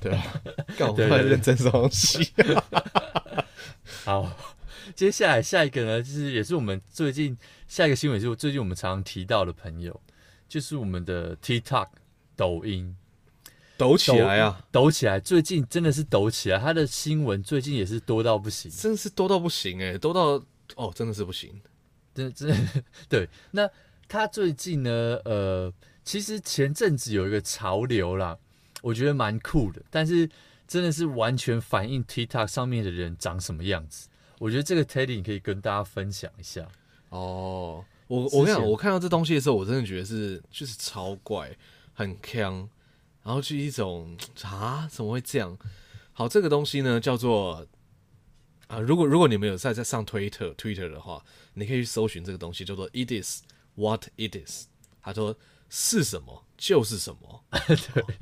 [0.00, 0.42] 对啊，
[0.76, 2.32] 干嘛认真这东西？
[4.04, 4.36] 好，
[4.96, 10.00] 接下来下一个呢，就是也是我们最近下一个新闻，就是最近我们常常提到的朋友，
[10.48, 11.86] 就是我们的 TikTok
[12.34, 12.96] 抖音。
[13.80, 14.64] 抖起来啊！
[14.70, 15.18] 抖起来！
[15.18, 20.42] 最近真的是抖起来，他的新闻最近也是多到不行，真的是多到不行哎、欸，多到
[20.76, 21.60] 哦，真的是不行，
[22.14, 22.56] 真的真的
[23.08, 23.28] 对。
[23.52, 23.68] 那
[24.06, 25.18] 他最近呢？
[25.24, 25.72] 呃，
[26.04, 28.36] 其实前阵子有一个潮流啦，
[28.82, 30.28] 我觉得蛮酷的，但是
[30.68, 34.08] 真的是完全反映 TikTok 上面的人长什么样子。
[34.38, 36.68] 我觉得这个 Teddy 你可以跟大家分享一下。
[37.08, 41.56] 哦，我我跟你讲，我看到这东西的时候，我真的觉得是就是超怪，
[41.92, 42.68] 很锵，
[43.22, 45.56] 然后是一种啊，怎么会这样？
[46.12, 47.66] 好，这个东西呢叫做
[48.66, 53.42] 啊，如果如果你们有在在上推特 Twitter 的话，你可以去搜寻这个东西，叫做 It is
[53.74, 54.66] what it is。
[55.02, 55.36] 他说
[55.68, 57.44] 是什么就是什么，
[57.94, 58.04] 对。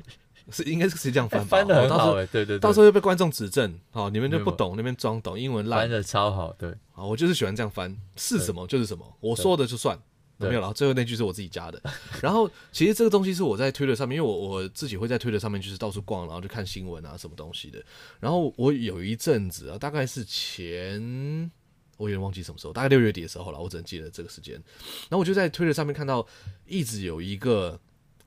[0.51, 1.45] 是应该是谁这样翻？
[1.45, 10.01] 翻的很好，对对对，到时候又被观众指正，好，你们就不懂那边装懂，英文烂，翻的超好，对，啊，我就是喜欢这样翻，是什么就是什么，我说的就算，
[10.39, 11.81] 没有了，最后那句是我自己加的。
[12.21, 17.83] 然后其实这个东西是我在推特上面，因为我我自己会在推特上面就是到处逛，然后就看新闻啊什么东西的。
[18.19, 21.51] 然后我有一阵子啊，大概是前
[21.97, 24.55] 我有点忘记什么时候，大概六月底的时候了，我只能记得这个时间。
[24.55, 26.25] 然后我就在推特上面看到
[26.65, 27.79] 一直有一个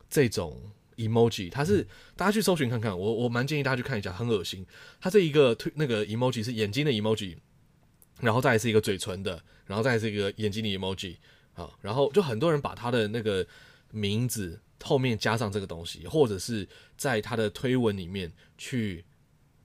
[0.08, 0.60] 这种。
[0.98, 4.64] emoji，它是大家去搜寻看看，我我蛮建议大家去看一下，很恶心。
[5.00, 7.34] 它这一个推那个 emoji 是眼睛的 emoji，
[8.20, 11.16] 然后再是一个嘴唇的，然后再是一个眼睛的 emoji，
[11.54, 13.46] 好，然后就很多人把他的那个
[13.90, 19.04] 名字后面加上这个东西，或者是在他的推文里面去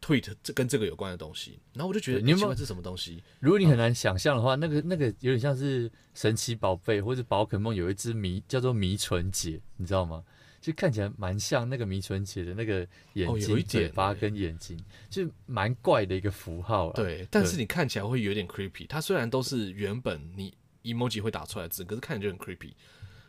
[0.02, 3.24] tweet 这跟这个有关的东西，然后我就觉得你有没有是什么东西？
[3.40, 10.24] 如果你很难想象的话，那个那个有点像是神奇宝贝或者宝可梦有一只迷叫做迷唇姐，你知道吗？
[10.60, 14.78] 就看起来蛮像那个迷唇姐的那个眼睛、嘴巴跟眼睛，
[15.10, 16.92] 就蛮怪的一个符号。
[16.92, 18.86] 对，但是你看起来会有点 creepy。
[18.88, 20.54] 它虽然都是原本你
[20.94, 22.72] emoji 会打出来的字，可是看着就很 creepy。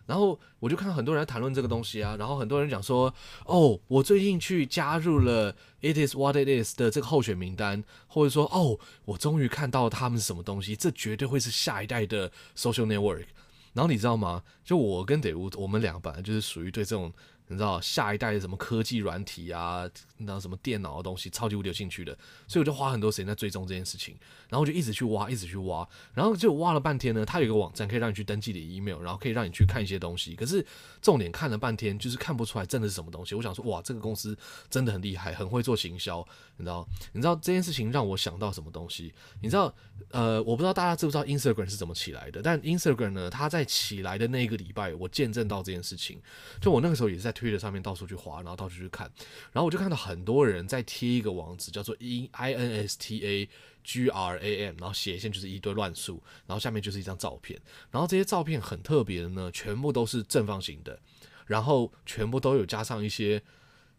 [0.06, 13.26] 然后我就看到很多人在谈论这个东西啊，然后很多人讲说：“哦，我最近去加入了 It is what it is 的这个候选名单，或者说哦，我终于看到他们是什么东西，这绝对会是下一代的 social network。”
[13.74, 14.42] 然后你知道吗？
[14.64, 17.12] 就我跟德乌，我们俩本来就是属于对这种。
[17.48, 24.14] 你知道下一代的什么科技软体啊，那什么电脑的东西，超级无敌有兴趣的，所以我就花很多时间在追踪这件事情，
[24.48, 27.24] 然后就一直去挖，一直去挖，然后就挖了半天呢。
[27.24, 30.34] 它有一个网站可以让你去登记你的 email，然后可以让你去看一些东西。
[30.36, 30.64] 可是
[31.00, 33.34] 重点看了半天，就是看不出来真的是什么东西。
[33.34, 34.36] 我想说，哇，这个公司
[34.68, 36.22] 真的很厉害，很会做行销。
[36.58, 36.86] 你知道？
[37.12, 39.14] 你知道这件事情让我想到什么东西？
[39.40, 39.74] 你知道？
[40.10, 46.20] 呃，我不知道大家知不知道 Instagram 是怎么起来的，但 Instagram 呢，它在起来的那个礼拜，我见证到这件事情。
[46.60, 47.32] 就我那个时候也是在。
[47.38, 49.08] 推的上面到处去划，然后到处去看，
[49.52, 53.48] 然后我就看到很多人在贴一个网址，叫做 i i n s t a
[53.84, 60.98] g r a m，然后斜线就是一堆乱数，然后下面就是一张照片，然后这些照片很特别的呢，全部都是正方形的，
[61.46, 63.40] 然后全部都有加上一些。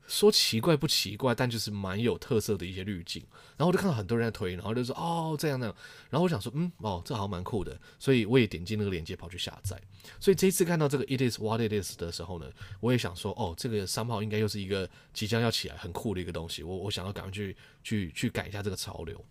[0.09, 3.23] 说奇怪不奇怪，但就是蛮有特色的一些滤镜。
[3.55, 5.75] 然后我就看到很多人在推，然后就说哦这样那样。
[6.09, 9.79] 然后我想说嗯哦这好像蛮酷的，所以我也点进那个链接跑去下载。
[10.19, 16.63] 所以这一次看到这个 It is what it is 的时候呢，我也想说哦这个三号应该又是一个即将要起来很酷的一个东西。
[16.63, 19.23] 我我想要赶快去去去改一下这个潮流，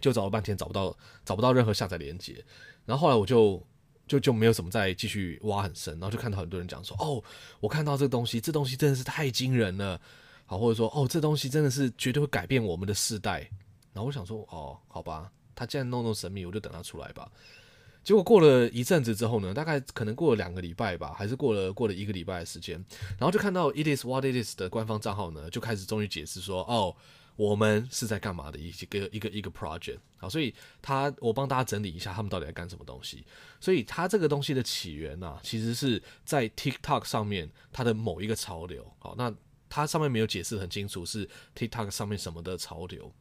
[0.00, 2.42] 就找了半天找不到找不到任何下载链接。
[2.86, 3.62] 然后后来我就。
[4.06, 7.22] 就就没有什么再继续挖很深，然后就看到很多人讲说，哦，
[7.60, 10.00] 我看到这个东西，这东西真的是太惊人了，
[10.46, 13.40] 好，或者说，哦，这东西真的是绝对会改变我们的世代。
[13.92, 17.30] 然后我想说，哦，好吧，他既然弄弄神秘，我就等他出来吧。
[18.04, 22.82] 结果过了一阵子之后呢，大概可能过了两个礼拜吧，还是过了过了一个礼拜的时间，
[23.18, 26.94] 然后就看到 It is what it is 的官方账号呢，就开始终于解释说，哦。
[27.36, 33.24] 我们是在干嘛的一个一个一个 project 好，所以他我帮大家整理一下，他们到底在干什么东西。
[33.60, 38.90] 所以他这个东西的起源呢、其实是在 TikTok 上面它的某一个潮流。
[38.98, 39.32] 好，那
[39.68, 43.12] 它上面没有解释很清楚是 TikTok 上面什么的潮流。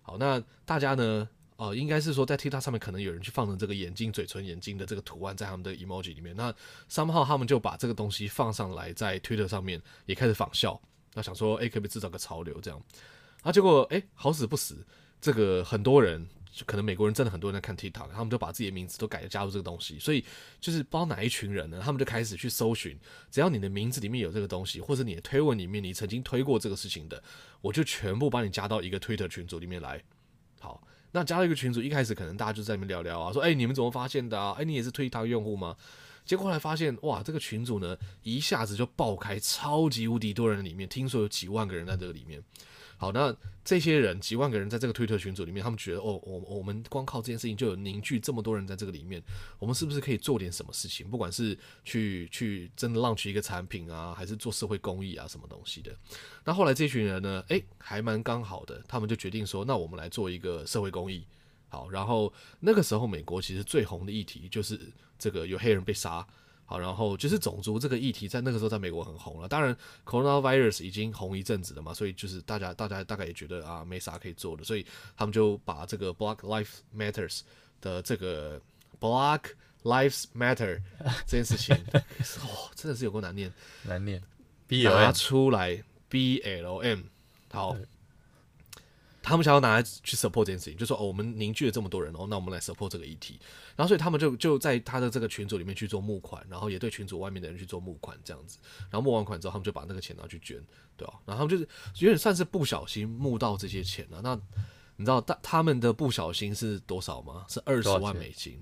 [0.00, 6.34] 好，那大家呢，呃，应该是说在 TikTok 上面可能有人去放了这个眼睛、嘴唇、眼睛的这个图案在他们的 emoji 里面。
[6.34, 6.50] 那
[6.88, 10.80] somehow 他们就把这个东西放上来，在 Twitter 上面也开始仿效。
[11.12, 12.80] 那想说，哎，可不可以制造个潮流这样？
[13.42, 14.84] 啊，结果哎，好死不死，
[15.20, 16.28] 这个很多人，
[16.66, 20.24] 可能美国人真的很多人在看 TikTok，他们就把自己的名字都改了，加入这个东西，所以
[20.60, 22.98] 就是不知道哪一群人呢，他们就开始去搜寻，
[23.30, 27.22] 只要你的名字里面有这个东西，或者你的推文里面你曾经推过这个事情的，
[27.60, 30.02] 我就全部把你加到一个 Twitter 群组里面来。
[30.58, 34.56] 好，那加到一个群组，一开始可能大家就在里面聊聊啊，说哎，你们怎么发现的啊？
[34.58, 35.76] 哎，你也是 TikTok 用户吗？
[36.24, 42.42] 结果后来发现，哇，这个群组呢，一下子就爆开，超级无敌多人里面，听说有几万个人在这个里面。
[43.00, 43.34] 好，那
[43.64, 49.22] 这些人几万个人在这个推特群组里面，他们觉得哦，我我们光靠这件事情就有凝聚这么多人在这个里面，
[49.60, 51.08] 我们是不是可以做点什么事情？
[51.08, 55.96] 不管是去去真的 launch 一个产品啊，还是做社会公益啊，什么东西的？
[56.44, 61.24] 那后来这群人呢，诶，还蛮刚好的，他们就决定说，那我们来做一个社会公益。
[61.68, 64.80] 好，然后那个时候美国其实最红的议题就是
[65.18, 66.26] 这个有黑人被杀。
[66.70, 69.48] 好，然后就是种族这个议题，在那个时候在美国很红了。
[69.48, 74.84] 当然，coronavirus 已经红一阵子了嘛，所以就是大家大家大概也觉得啊，没啥可以做的，所以
[75.16, 77.40] 他们就把这个 Black Lives Matters
[77.80, 78.60] 的这个
[79.00, 79.44] Black
[79.82, 80.78] Lives Matter
[81.26, 81.74] 这件事情，
[82.44, 83.50] 哦，真的是有够难念，
[83.84, 84.22] 难念。
[84.84, 87.00] 拿出来 B L M，
[87.50, 87.74] 好，
[89.28, 93.38] 他们想要拿来去 support 这件事情，就说哦，我们凝聚了这么多人哦，那我们来 support 这个议题。
[93.76, 98.58] 然后所以他们就就在他的这个群组里面去做募款，然后也对群组外面的人去做募款这样子。
[98.90, 100.56] 然后募完款之后，他们就把那个钱拿去捐，
[100.96, 101.14] 对吧？
[101.26, 101.68] 然后他们就是
[102.04, 104.20] 有点算是不小心募到这些钱了。
[104.22, 104.34] 那
[104.96, 107.44] 你知道他他们的不小心是多少吗？
[107.48, 108.58] 是二十万美金。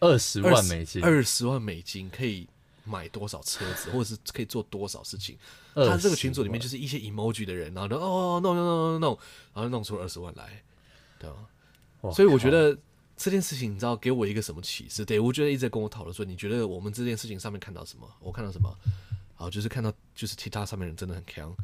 [0.00, 2.46] 二十万美金，二十万美金可以
[2.84, 5.36] 买多少车子，或者是可以做多少事情？
[5.74, 9.18] 他这个群组里面就是一些 emoji 的人，然后就哦，no no no no no，
[9.54, 10.62] 然后弄出二十万来，
[11.18, 12.12] 对吧？
[12.12, 12.76] 所以我觉得
[13.16, 15.04] 这件事情，你知道给我一个什么启示？
[15.04, 18.06] 对，我觉得一直在跟我讨论说，你觉得我们这件事情上面看到什么？
[18.20, 18.76] 我看到什么？
[19.34, 21.56] 好，就是看到就是 TikTok 上面人真的很强，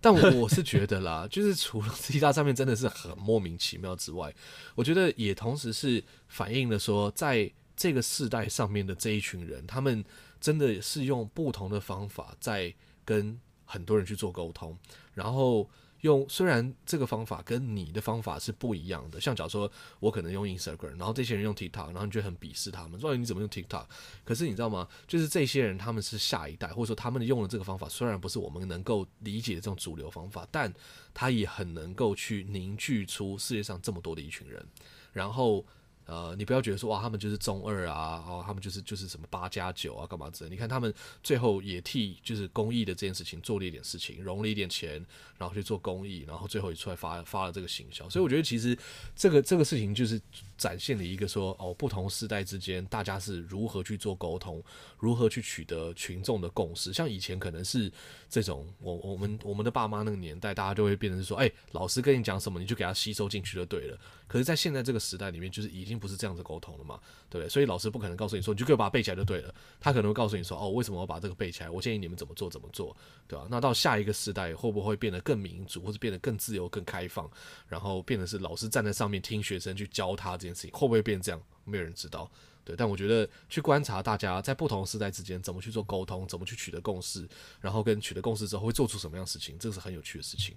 [0.00, 4.34] 但我我是觉得啦， 就是除了 TikTok 上面真的是很莫名其妙之外，
[4.74, 7.50] 我觉得也同时是反映了说在。
[7.80, 10.04] 这个世代上面的这一群人，他们
[10.40, 12.74] 真的是用不同的方法在
[13.04, 14.76] 跟很多人去做沟通，
[15.14, 15.68] 然后
[16.02, 23.84] 用虽然这个方法跟你的方法是不一样的，像假如说我可能用 Instagram，然后这些人用 TikTok，然后你就很鄙视他们，说你怎么用 TikTok？
[24.24, 24.88] 可是你知道吗？
[25.06, 30.72] 就是这些人他们是下一代，或者说他们用的这个方法虽然不是我们能够理解的这种主流方法，但
[31.12, 34.64] 他也很能够去凝聚出世界上这么多的一群人，
[35.12, 35.64] 然后。
[36.08, 40.48] 呃，你不要觉得说哇，他们就是中二啊，哦，他们就是就是什么八加九啊，干嘛之类。
[40.48, 40.92] 你看他们
[41.22, 45.04] 最后也替就是公益的这件事情做了一点事情，融了一点钱，
[45.36, 48.08] 然后去做公益，然后最后也出来发发了这个行销。
[48.08, 48.76] 所以我觉得其实
[49.14, 50.18] 这个这个事情就是
[50.58, 54.62] 展现了一个说哦，不同世代之间大家是如何去做沟通，
[54.98, 56.92] 如何去取得群众的共识。
[56.92, 57.90] 像以前可能是
[58.28, 63.98] 这种，我我们我们的爸妈那个年代，大家就会变成说，哎，老师跟你讲什么，你就给他吸收进去就对了。
[64.26, 67.48] 可是，在现在这个时代里面，就是已经不是这样子沟通了嘛，对不对？
[67.48, 69.54] 所以老师不可能告诉你说，你就给我把它背起来就对了。
[69.78, 71.70] 他可能会告诉你说，哦，为什么我把这个背起来？
[71.70, 73.46] 我建议你们怎么做怎么做，对吧？
[73.50, 77.30] 那到下一个时代，会不会变得更民主，或者变得更自由、更开放？
[77.66, 81.42] 然后变得是老师站在上面听学生去教他这件事情，会不会变这样？
[81.64, 82.30] 没有人知道，
[82.64, 82.74] 对。
[82.74, 87.28] 但我觉得去观察大家在不同时代之间怎么去做沟通，怎么去取得共识，
[87.60, 90.56] 然后跟取得共识之后会做出什么样的事情，这个是很有趣的事情。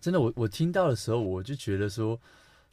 [0.00, 2.20] 真的，我我听到的时候，我就觉得说。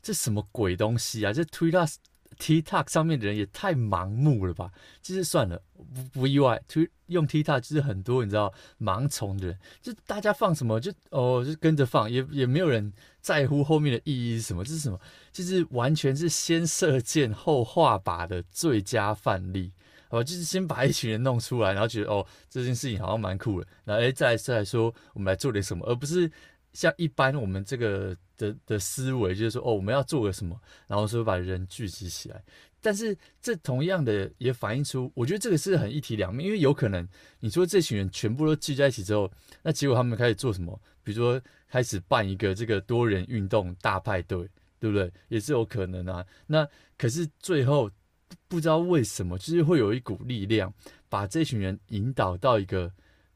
[0.02, 1.34] 这什么鬼东西啊！
[1.34, 1.92] 这 Twitter、
[2.40, 4.72] TikTok 上面的人也太盲目了吧？
[5.02, 5.62] 其实算了，
[5.94, 6.62] 不不意外。
[6.68, 14.64] 推用 TikTok 就是很多你知道盲从的人，就大家放什么就哦就跟着放，也也没有人在乎后面的意义是什么。
[14.64, 15.00] 这是什么？
[15.32, 19.72] 就是完全是先射箭后画靶的最佳范例。
[20.10, 26.32] 哦，就是先把一群人弄出来，然后觉得哦这件事情好像蛮酷的，然后哎再再说我们来做点什么，而不是。
[26.76, 32.44] 像一般我们这个的的思维就是说，哦，我们要做个什么，然后说把人聚集起来。
[32.82, 37.08] 但是这同样的也反映出，我觉得这个是很一体两面，因为有可能
[37.40, 39.32] 你说这群人全部都聚在一起之后，
[39.64, 40.80] 那结果他们开始做什么？
[41.02, 44.48] 比如说开始办一个这个多人运动大派对，
[44.80, 45.12] 对不对？
[45.30, 46.24] 也是有可能啊。
[46.46, 47.90] 那可是最后
[48.48, 50.72] 不知道为什么，就是会有一股力量
[51.10, 52.92] 把这群人引导到一个。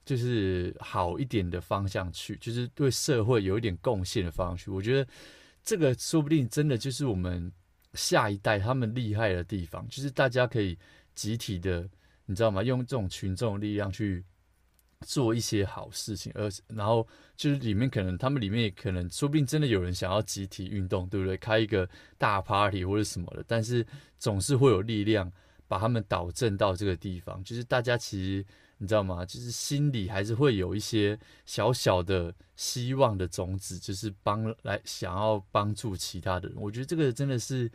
[0.06, 4.72] 就是好一点的方向去，就是对社会有一点贡献的方向去。
[4.72, 5.08] 我觉得
[5.64, 7.52] 这个说不定真的就是我们
[7.94, 10.76] 下一代他们厉害的地方，就是大家可以
[11.14, 11.88] 集体的，
[12.26, 12.64] 你知道吗？
[12.64, 14.26] 用这种群众力量去
[15.02, 17.08] 做一些好事情，而然后
[17.38, 21.38] 就是里面可能他们里面也可能说不定真的有人想要集体运动，对不对？
[21.38, 23.86] 开一个大 party 或者什么的，但是
[24.18, 25.32] 总是会有力量
[25.68, 28.44] 把他们导正到这个地方，就是大家其实。
[28.82, 29.26] 你知道吗？
[29.26, 36.58] 就是心里还是会有一些小小的希望的种子，就是帮来想要帮助其他的人。
[36.58, 37.70] 我觉得这个真的是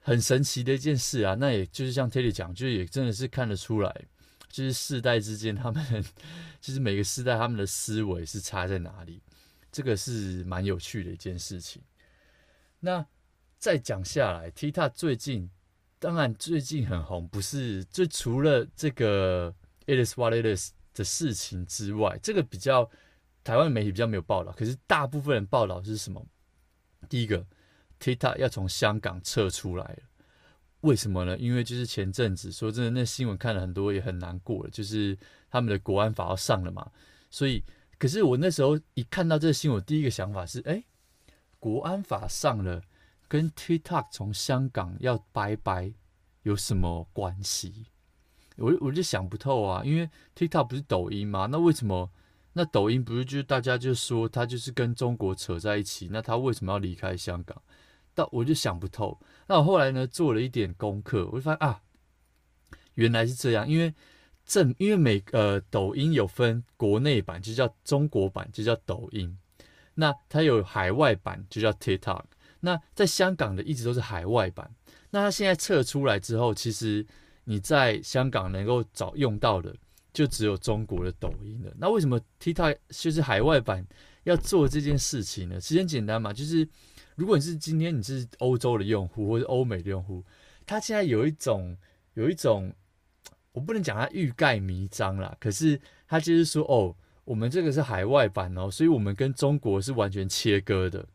[0.00, 1.34] 很神奇的一件事啊！
[1.34, 4.04] 那也就是像 Teddy 讲，就也真的是看得出来，
[4.50, 6.04] 就是世代之间他们，
[6.60, 9.22] 就是每个世代他们的思维是差在哪里。
[9.72, 11.80] 这个是蛮有趣的一件事情。
[12.80, 13.06] 那
[13.58, 15.48] 再讲下来，Tita 最近
[15.98, 19.54] 当然最近很红，不是就除了这个。
[19.86, 22.90] It is what it is 的事情之外，这个比较
[23.42, 24.52] 台湾媒体比较没有报道。
[24.52, 26.24] 可是大部分人报道是什么？
[27.08, 27.46] 第一个
[28.00, 29.98] ，TikTok 要从香港撤出来了。
[30.80, 31.36] 为什么呢？
[31.38, 34.70] 因为就是前阵子说真的，那新闻看了很多，也很难过了。
[34.70, 35.18] 就是
[35.50, 36.90] 他们的国安法要上了嘛。
[37.30, 37.62] 所以，
[37.98, 40.84] 可是我那时候一看到这个新闻，第一个想法是：哎，
[41.58, 42.82] 国安法上了，
[43.28, 45.92] 跟 TikTok 从香港要拜拜
[46.42, 47.86] 有什么关系？
[48.56, 51.48] 我我就想不透啊，因为 TikTok 不是抖音吗？
[51.50, 52.10] 那为什么
[52.52, 56.08] 那抖音不是就是大家就说他就是跟中国扯在一起？
[56.10, 57.60] 那他为什么要离开香港？
[58.14, 59.20] 到我就想不透。
[59.48, 61.82] 那我后来呢做了一点功课，我就发现啊，
[62.94, 63.92] 原来是这样，因为
[64.46, 69.36] 正因为美呃抖音有分国内版，就叫中国版，就叫抖音。
[69.94, 72.22] 那它有海外版，就叫 TikTok。
[72.60, 74.72] 那在香港的一直都是海外版。
[75.10, 77.04] 那它现在测出来之后，其实
[77.44, 79.74] 你在香港能够找用到的，
[80.12, 81.72] 就只有中国的抖音了。
[81.78, 83.86] 那为什么 TikTok 就是海外版
[84.24, 85.60] 要做这件事情呢？
[85.60, 86.68] 其实很简单嘛，就是
[87.14, 90.24] 如果你是今天你是欧洲的用户或者欧美的用户，
[90.66, 91.76] 它现在有一种
[92.14, 92.72] 有一种，
[93.52, 96.94] 我不能讲它欲盖弥彰啦，可是它就是说哦。
[97.26, 101.08] 我们这个是海外版哦，所以我们跟中国是完全切割的，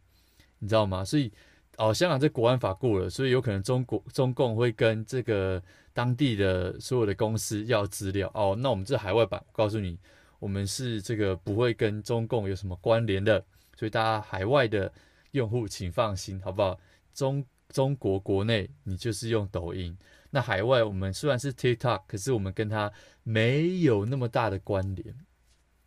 [0.58, 1.06] 你知道吗？
[1.06, 1.32] 所以
[1.80, 5.64] 哦，香港这国安法过了，所以有可能中国中共会跟这个
[5.94, 8.54] 当地的所有的公司要资料哦。
[8.60, 9.98] 那我们这海外版，我告诉你，
[10.40, 13.42] 我们是这个不会跟中共有什么关联的，
[13.78, 14.92] 所以大家海外的
[15.32, 16.78] 用户请放心，好不好？
[17.14, 19.98] 中中国国内你就是用抖音，
[20.32, 22.92] 那海外我们虽然是 TikTok，可是我们跟它
[23.24, 25.16] 没有那么大的关联。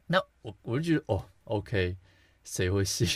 [0.07, 1.99] 那我我就觉得哦，OK，
[2.45, 3.07] 谁会信？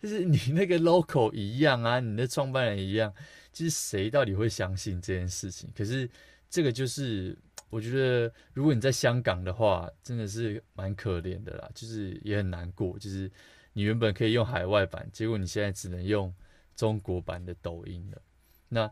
[0.00, 3.12] 就是你那个 local 一样啊，你的创办人一样，
[3.52, 5.68] 就是谁到底会相信这件事情？
[5.76, 6.08] 可是
[6.48, 7.36] 这个就是
[7.68, 12.98] 我觉得，如果你在香港的话，真的是蛮可怜的啦，就是也很难过。
[12.98, 13.30] 就是
[13.74, 16.34] 你原本可以用海外版，结果你现在只能用
[16.74, 18.22] 中国版的抖音了。
[18.68, 18.90] 那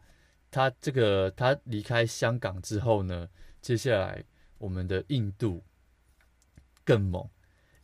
[0.50, 3.28] 他这个他离开香港之后呢，
[3.60, 4.22] 接下来
[4.58, 5.64] 我们的印度。
[6.84, 7.28] 更猛，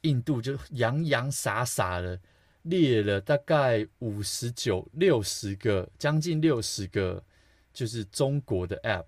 [0.00, 2.18] 印度就洋洋洒洒的
[2.64, 7.24] 列了大概五十九、六十个，将近六十个，
[7.72, 9.06] 就是中国的 App，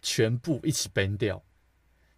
[0.00, 1.42] 全部一起 ban 掉，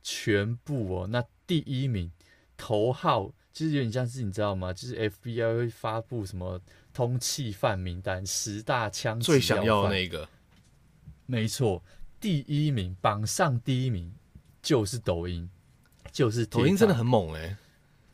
[0.03, 1.07] 全部哦。
[1.07, 2.11] 那第一名
[2.57, 4.73] 头号就是有点像是你知道吗？
[4.73, 6.61] 就是 FBI 会发布什么
[6.93, 10.29] 通缉犯名单，十大枪最想要的那个，
[11.27, 11.83] 没错，
[12.21, 14.13] 第一名榜上第一名
[14.61, 15.49] 就是抖音。
[16.11, 17.57] 就是抖音真的很猛哎、欸，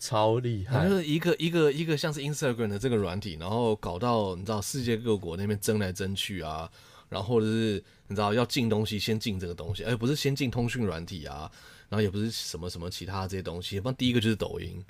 [0.05, 0.87] 超厉害！
[0.87, 6.71] 就是一个一个一个像是 Instagram 的这个软体，然后搞到你知道世界各国那边争来争去啊，
[7.09, 11.51] 然后或者是你知道要进东西先进这个东西，而不是先进通讯软体啊，
[11.89, 14.85] 然后也不是什么什么其他这些东西，反正第一个就是抖音，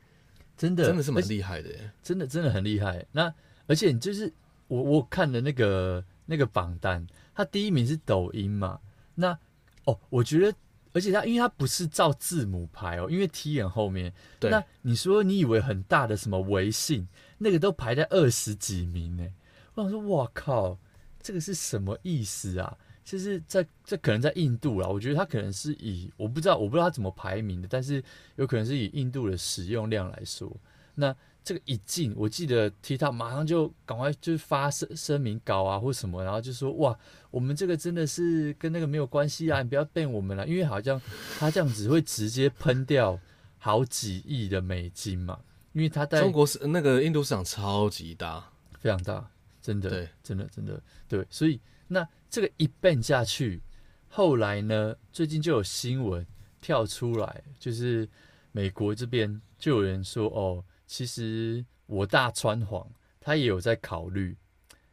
[0.56, 3.06] 真的真的是蛮厉害的、耶，真的真的很厉害。
[3.12, 3.32] 那
[3.68, 4.32] 而且就是
[4.66, 7.06] 我我看的那个那个榜单，
[7.36, 8.80] 它第一名是抖音嘛？
[9.14, 9.38] 那
[9.84, 10.52] 哦，我觉得。
[10.94, 14.10] 而且它，因为它不是照字母排哦，因为 T 眼后面。
[14.40, 14.50] 对。
[14.50, 19.26] 那你说你以为很大的什么微信，那个都排在二十几名呢？
[19.74, 20.78] 我想说，哇靠，
[21.20, 22.78] 这个是什么意思啊？
[23.04, 28.02] 就是在这可能在印度啦，我觉得它可能是以我不知道，我不知道它怎么排名的，但是
[28.36, 30.50] 有可能是以印度的使用量来说，
[30.94, 31.14] 那。
[31.46, 36.98] 这个一进，我记得 TikTok 马上就赶快就发声声明稿啊，或什么，然后就说哇，
[37.30, 40.98] 我们这个真的是跟那个没有关系啊，你不要 ban 我们了，因为好像
[41.38, 43.20] 他这样子会直接喷掉
[43.58, 45.38] 好几亿的美金嘛，
[45.74, 49.30] 因为他在中国是那个印度市场超级大，非常大，
[49.60, 53.60] 真的，对，真的真的对，所以那这个一 ban 下去，
[54.08, 56.26] 后来呢，最近就有新闻
[56.62, 58.08] 跳出来，就是
[58.50, 60.64] 美国这边就有人说哦。
[60.96, 62.88] 其实我大川皇
[63.20, 64.36] 他也有在考虑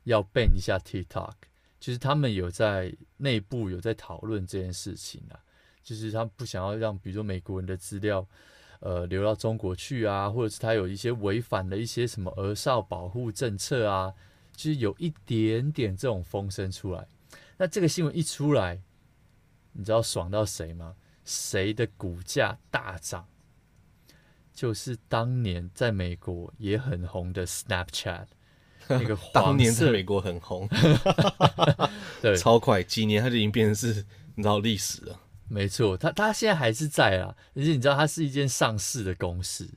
[0.06, 1.34] 要 ban 一下 TikTok，
[1.80, 5.38] 就是他们有在内部有在讨论这件事情啊，
[5.84, 8.28] 就是他不想要让比如说美国人的资料
[8.80, 14.12] 呃流到中国去啊，或者是他有一些违反了一些什么儿少保护政策啊，
[14.56, 17.08] 就是有一点点这种风声出来。
[17.58, 18.82] 那这个新闻一出来，
[19.74, 20.96] 你知道爽到谁吗？
[21.26, 23.28] 谁的股价大涨？
[24.62, 28.28] 就是当年在美国也很红的 Snapchat，
[28.88, 30.70] 那个当年在美国很红，
[32.22, 34.06] 对，超快，几年它就已经变成是
[34.36, 35.20] 你知道历史了。
[35.48, 39.68] 没错，它它现在还是在啊，而且你知道它是一间上市的公司，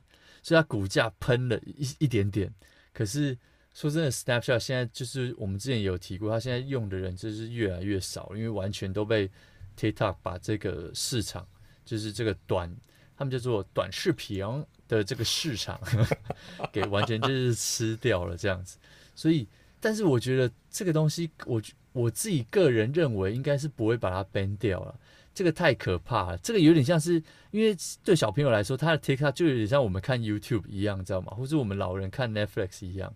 [0.42, 2.52] 所以它股价喷了一一点点。
[2.92, 3.38] 可是
[3.72, 9.30] 说真的，Snapchat 现在就是我们之前也有提过，它现在用的人就是越来越少，因为完全都被
[9.78, 11.48] TikTok 把这个市场，
[11.86, 12.76] 就是这个短。
[13.16, 14.44] 他们叫做短视频
[14.88, 15.80] 的这个市场，
[16.72, 18.78] 给完全就是吃掉了这样子。
[19.14, 19.46] 所以，
[19.80, 21.62] 但是我觉得这个东西，我
[21.92, 24.98] 我自己个人认为应该是不会把它 ban 掉了。
[25.34, 27.20] 这个太可怕了，这个有点像是，
[27.50, 31.32] 因为对小朋友来说，他的 TikTok 就有点像我们看 YouTube 一样，知道吗？
[31.34, 33.12] 或者我们老人看 Netflix 一样。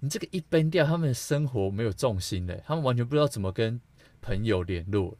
[0.00, 3.78] 你这个一 ban 掉，他们的生活没有重心嘞，他们完全不知道怎么跟
[4.22, 5.16] 朋友联络，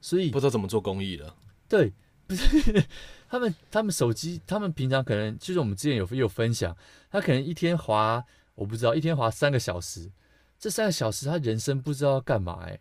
[0.00, 1.34] 所以不知道怎么做公益了。
[1.68, 1.92] 对。
[2.28, 2.84] 不是
[3.28, 6.76] 他们，他们手机，他们平常可能就是我们之前有有分享，
[7.10, 8.24] 他可能一天滑，
[8.54, 10.10] 我不知道一天滑三个小时，
[10.58, 12.80] 这三个小时他人生不知道要干嘛哎、欸，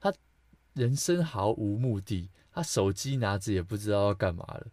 [0.00, 0.12] 他
[0.74, 4.66] 人生毫无目的，他手机拿着也不知道要干嘛了，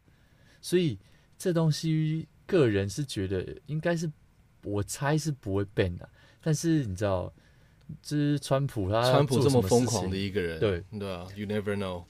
[0.61, 0.99] 所以
[1.37, 4.11] 这东西个人是觉得应该是，
[4.63, 6.07] 我猜是不会 ban 的。
[6.43, 7.31] 但是你知道，
[8.01, 12.03] 就是川普他川普这么疯狂的一个人，对对啊，You never know。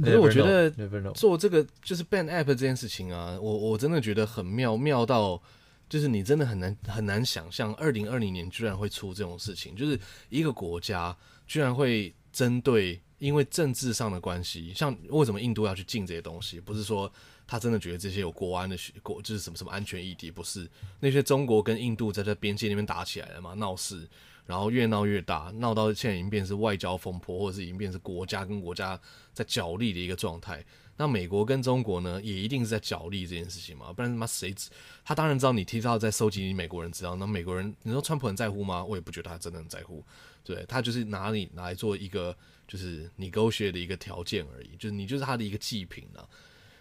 [0.00, 0.70] 可是我觉得
[1.12, 5.40] 做这个就是 ban app 这件事情啊，我我真的觉得很妙，妙到
[5.88, 11.14] 就是你真的很难很难想象，二零二零年居然会出这种事情，就是一个国家
[11.46, 17.12] 居然会针对因为政治上的关系，像为什么印度要去禁这些东西，不是说
[17.46, 20.66] 他真的觉得这些有国安的国就是什么什么安全议题，不是。
[21.00, 24.08] 那些中国跟印度在这边界那边打起来了嘛，闹事。
[24.44, 29.00] 然后越闹越大，闹到现在已经变成外交风波，或者是已经变成国家跟国家
[29.32, 30.64] 在角力的一个状态。
[30.96, 33.92] 那美国跟中国呢，也一定是在角力这件事情嘛？
[33.92, 34.54] 不然他妈谁？
[35.04, 38.84] 他当然知道你提到在收集你美国人资料，那美国人你说川普很在乎吗？
[38.84, 40.04] 我也不觉得他真的很在乎。
[40.44, 42.36] 对，他就是拿你拿来做一个
[42.68, 46.28] 就是 negotiate 的一个条件而已，就是你就是他的一个祭品啊。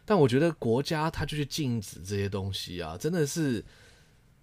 [0.04, 3.64] 但我觉得国家他就去禁止这些东西啊，真的是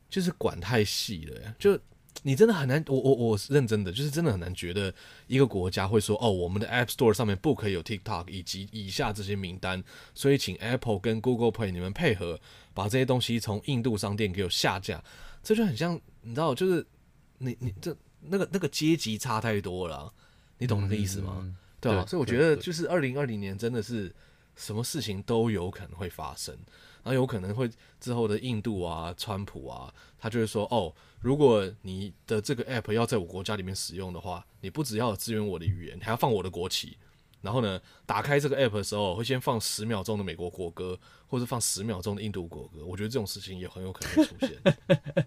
[0.09, 1.79] 就是管太细了呀，就。
[2.23, 4.93] 你真的很难，我我我是认真的，就是真的很难觉得
[5.27, 9.83] 一个国家会说，哦，我们的 App Store 上面不可以有 TikTok 以及以下这些名单，
[10.15, 12.39] 所以请 Apple 跟 Google Play 你们配合，
[12.75, 15.03] 把这些东西从印度商店给我下架。
[15.43, 16.85] 这就很像，你知道，就是
[17.39, 20.13] 你你这那个那个阶级差太多了啊，
[20.59, 21.37] 你懂那个意思吗？
[21.41, 22.05] 嗯、对吧？
[22.07, 24.13] 所以我觉得就是二零二零年真的是
[24.57, 26.55] 什么事情都有可能会发生。
[27.05, 36.97] 然后有可能会之后的印度啊、川普啊，他就会说：哦，如果你的这个 app 要在我国家里面使用的话，你不只要支援我的语言，还要放我的国旗。
[37.41, 40.99] 然后呢，打开这个 app 的时候，会先放十秒钟的美国国歌，
[41.29, 42.85] 或者放十秒钟的印度国歌。
[42.85, 45.27] 我觉得这种事情也很有可能会出现。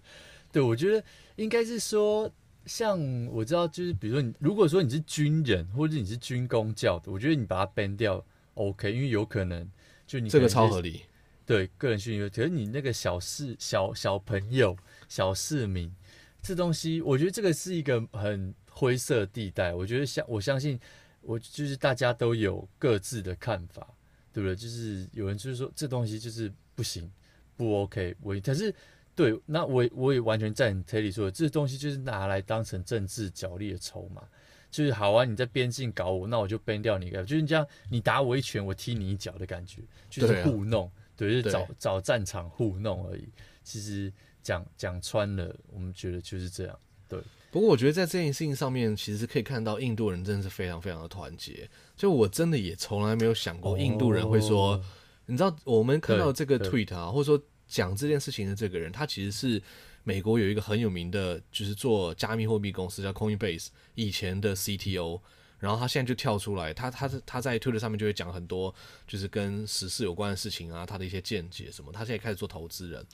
[0.52, 1.02] 对，我觉得
[1.36, 2.30] 应该是说，
[2.66, 8.22] 像我知道，就是比如说你，如果说你是军人，或者你是军工教的，我觉得你把它 ban 掉
[8.54, 9.66] ，OK，因为有可能
[10.06, 11.02] 就你这个超合理。
[11.46, 14.76] 对个人信息，可是你那个小事小小朋友、
[15.12, 15.94] 小市民，
[16.40, 19.74] 这东西，我觉得这个是一个很灰色地带。
[19.74, 20.80] 我觉得相我相信，
[21.20, 23.86] 我就是大家都有各自的看法，
[24.32, 24.56] 对不对？
[24.56, 27.12] 就是有人就是说这东西就是不行，
[27.58, 28.16] 不 OK。
[28.22, 28.74] 我可是
[29.14, 34.26] 对，那我我也完全赞成 Teddy 说的，这东西就是拿来当成政治角力的筹码。
[34.70, 40.90] 就是好啊，你在边境搞我，那我就 ban 掉你，就是这样，你打我一拳，我踢你一脚的感觉，就是糊弄。
[41.14, 43.28] 对，就是找找战场糊弄而已。
[43.62, 44.10] 其实
[44.42, 46.78] 讲讲穿了，我们觉得就是这样。
[47.08, 47.20] 对，
[47.50, 51.68] 不过我觉得在这件事情上面，其实可以看到印度人真的是非常非常的团结。
[51.96, 54.84] 就我真的也从来没有想过，印度人会说，哦、
[55.26, 59.62] 你知道，我们看到这个 tweet 啊，或者说讲这件事情的这个人，他其实是
[60.04, 65.20] 美国有一个很有名的，就是做加密货币公司叫 Coinbase 以前的 CTO。
[65.58, 68.74] 然后他现在就跳出来，他他他在 Twitter 上面就会讲很多，
[69.06, 71.92] 就是跟时事有关的事情啊，他的一些见解什么。
[71.92, 73.06] 他现在开始做投资人，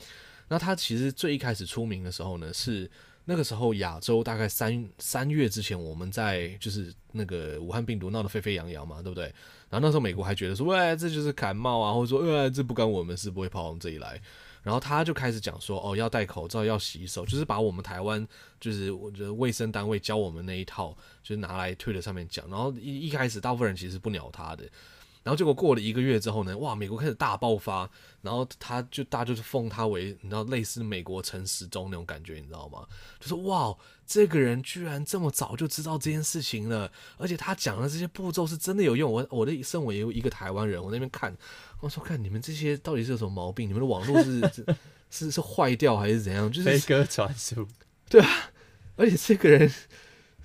[0.48, 2.90] 那他其实最一开始出名的时候呢，是
[3.24, 9.24] 那个时候亚洲大概三三月之前，我们在就是那个武汉病毒闹得沸沸扬扬嘛，对不对？
[9.68, 14.20] 然后那时候美国还觉得说，喂，这就是感冒啊，或者说，呃，这不关我们事，不会跑我们这里来。
[14.62, 18.26] 然后他就开始讲说，哦，要戴口罩，要洗手，就是把我们台湾，
[18.58, 22.48] 就是我觉得卫生单位教我们那一套，就是拿来推特上面讲。
[22.50, 24.64] 然后一一开始，大部分人其实不鸟他的。
[25.28, 27.86] 然后结果过了一个月之后呢，哇，美国开始大爆发，
[28.22, 32.86] 然后他就大家就是奉他为你知道类似美国陈时中那种感觉，你知道吗？
[33.20, 33.76] 就说哇，
[34.06, 39.12] 这个人居然这么早就知道这件事情了，而且他讲的这些步骤是真的有用。
[39.12, 41.36] 我我的身为一个台湾人，我那边看，
[41.80, 43.68] 我说看你们这些到底是有什么毛病？
[43.68, 44.40] 你们的网络是
[45.10, 46.50] 是是坏掉还是怎样？
[46.50, 47.68] 就是飞鸽传书，
[48.08, 48.50] 对啊，
[48.96, 49.70] 而且这个人。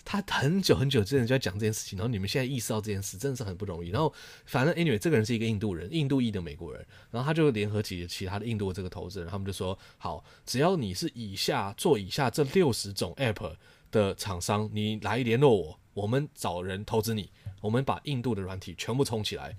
[0.06, 3.90] 他很久很久之前就在讲这件事情，然后你们现在意识到这件事真的是很不容易。
[3.90, 4.14] 然后
[4.46, 13.56] 反正 anyway，这个人是一个印度人，印度裔的美国人，然后他就联合起其他的印度的这个投资人，他们就说：好，只要你是以下做以下这六十种 app
[13.92, 17.30] 的厂商，你来联络我，我们找人投资你，
[17.62, 19.56] 我们把印度的软体全部冲起来。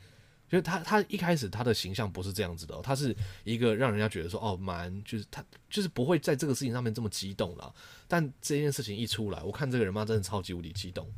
[0.54, 7.74] 因为他他一开始他的形象不是这样子的，他是一个让人家觉得说哦蛮就是他就是不会在这个事情上面这么激动了。
[8.06, 11.12] 但这件事情一出来，我看这个人嘛真的超级无敌激动。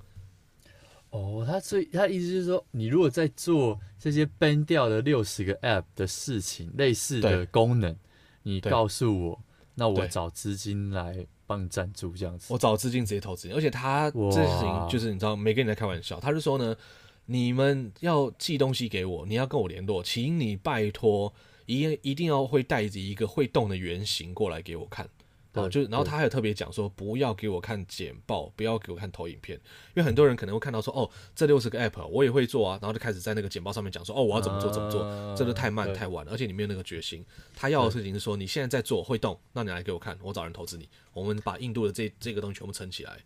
[1.11, 7.95] 哦，他所以他意思就是说，你如果在做这些 ban 掉的六十个 app 的事情，类似的功能，
[8.43, 12.51] 你告诉我，那我找资金来帮你赞助这样子。
[12.51, 16.75] 我找资金直接投资，而且他这件事情就是你知道没跟你在开玩笑，他是说呢。
[17.27, 21.33] 你们要寄东西给我，你要跟我联络，请你拜托
[21.67, 25.09] 一一定要会带着一个会动的原型过来给我看。
[25.55, 37.25] 哦，就然后他还有特别讲说，不要给我看简报，不要给我看投影片，因为很多人可能会看到说，哦，这六十个 app 我也会做啊，然后就开始在那个简报上面讲说，哦，我要怎么做怎么做，这个太慢太晚了，而且你没有那个决心。
[37.55, 43.19] 他要的事情是说，你现在在做会动，那你来给我看，我找人投资你，我们把印度的这这个东西全部撑起来。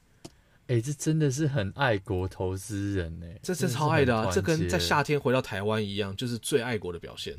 [0.70, 7.36] 哎、欸，这真的是很爱国投资人呢，这是超爱的啊，这跟在夏天回到台湾一样，就是最爱国的表现。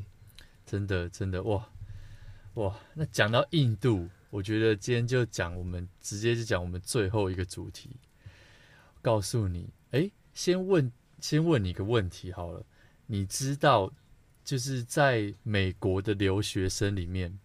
[0.65, 1.65] 真的真的哇
[2.55, 4.09] 哇，那讲到印度。
[4.31, 7.95] 我觉得今天就讲我们直接就讲我们最后一个主题，
[9.01, 12.61] 告诉你，哎，先问先问你一个问题好了，
[13.05, 13.89] 你知道
[14.43, 17.39] 就是在美国的留学生里面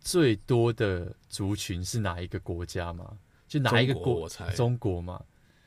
[0.00, 3.18] 最多的族群是哪一个国家吗？
[3.54, 4.14] 就哪一个国？
[4.14, 5.24] 我猜中国嘛，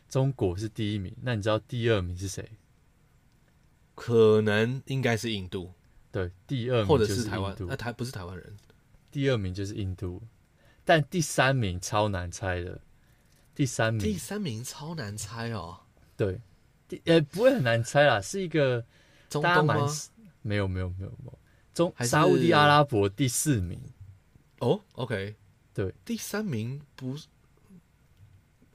[0.09, 1.15] 中国是第一名。
[1.21, 2.45] 那你知道第二名是谁？
[3.95, 5.73] 可能应该是印度。
[6.11, 7.55] 对，第二名或者是台湾。
[7.61, 8.57] 那台不是台湾人，
[9.09, 10.21] 第二名就是印度。
[10.83, 12.81] 但第三名超难猜的，
[13.55, 15.79] 第三名，第三名超难猜哦。
[16.17, 16.41] 对，
[16.89, 18.85] 第呃不会很难猜啦，是一个
[19.29, 19.87] 中东吗？
[20.41, 21.39] 没有没有没有没有，
[21.73, 23.81] 中沙乌地阿拉伯第四名。
[24.59, 25.35] 哦，OK，
[25.73, 27.27] 对，第三名不是，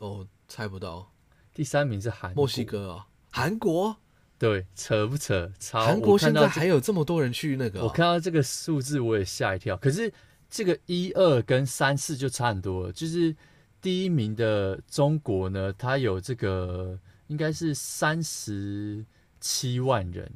[0.04, 1.12] 哦，猜不到。
[1.54, 3.96] 第三名是韩墨西哥啊，韩国。
[4.38, 5.52] 对，扯不扯？
[5.58, 9.76] 超韩国现在还有这么多人去那个，我看到这个数字我也吓一跳。
[9.76, 10.12] 可是。
[10.54, 13.34] 这个一二跟三四就差很多了，就是
[13.80, 19.02] 第一名的中国呢，它有这个应该是三十
[19.40, 20.30] 七万人，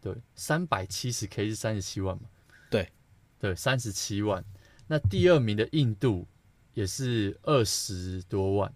[0.00, 2.28] 对，三百七十 K 是三十七万嘛？
[2.70, 2.88] 对，
[3.40, 4.44] 对，三十七万。
[4.86, 6.28] 那第二名的印度
[6.74, 8.74] 也是二十多万，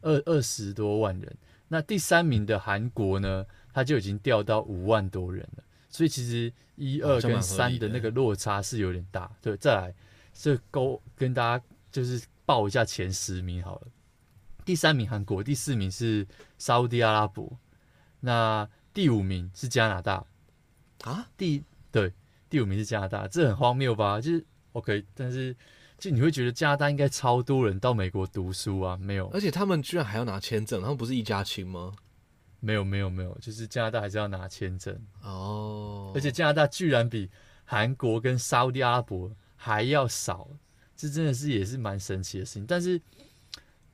[0.00, 1.36] 二二十多万人。
[1.68, 5.64] 那第三名的韩国呢，它就已经掉到五万多人了。
[5.88, 9.56] 所以其实一二跟三的那个落差是有点大，对。
[9.56, 9.94] 再来，
[10.32, 13.88] 这勾跟大家就是报一下前十名好了。
[14.64, 16.26] 第三名韩国，第四名是
[16.56, 17.58] 沙乌地阿拉伯，
[18.20, 20.24] 那第五名是加拿大
[21.02, 21.28] 啊？
[21.36, 22.12] 第对，
[22.48, 24.20] 第五名是加拿大，这很荒谬吧？
[24.20, 25.54] 就是 OK，但是
[26.02, 28.96] 就你会觉得加拿大应该超多人到美国读书啊？
[28.96, 31.92] 没有，而且他们居然还要拿签证，他们不是一家亲吗？
[32.58, 34.92] 没有没有没有，就是加拿大还是要拿签证
[35.22, 36.16] 哦，oh.
[36.16, 37.30] 而且加拿大居然比
[37.64, 40.48] 韩国跟沙乌地阿拉伯还要少，
[40.96, 42.66] 这真的是也是蛮神奇的事情。
[42.66, 43.00] 但是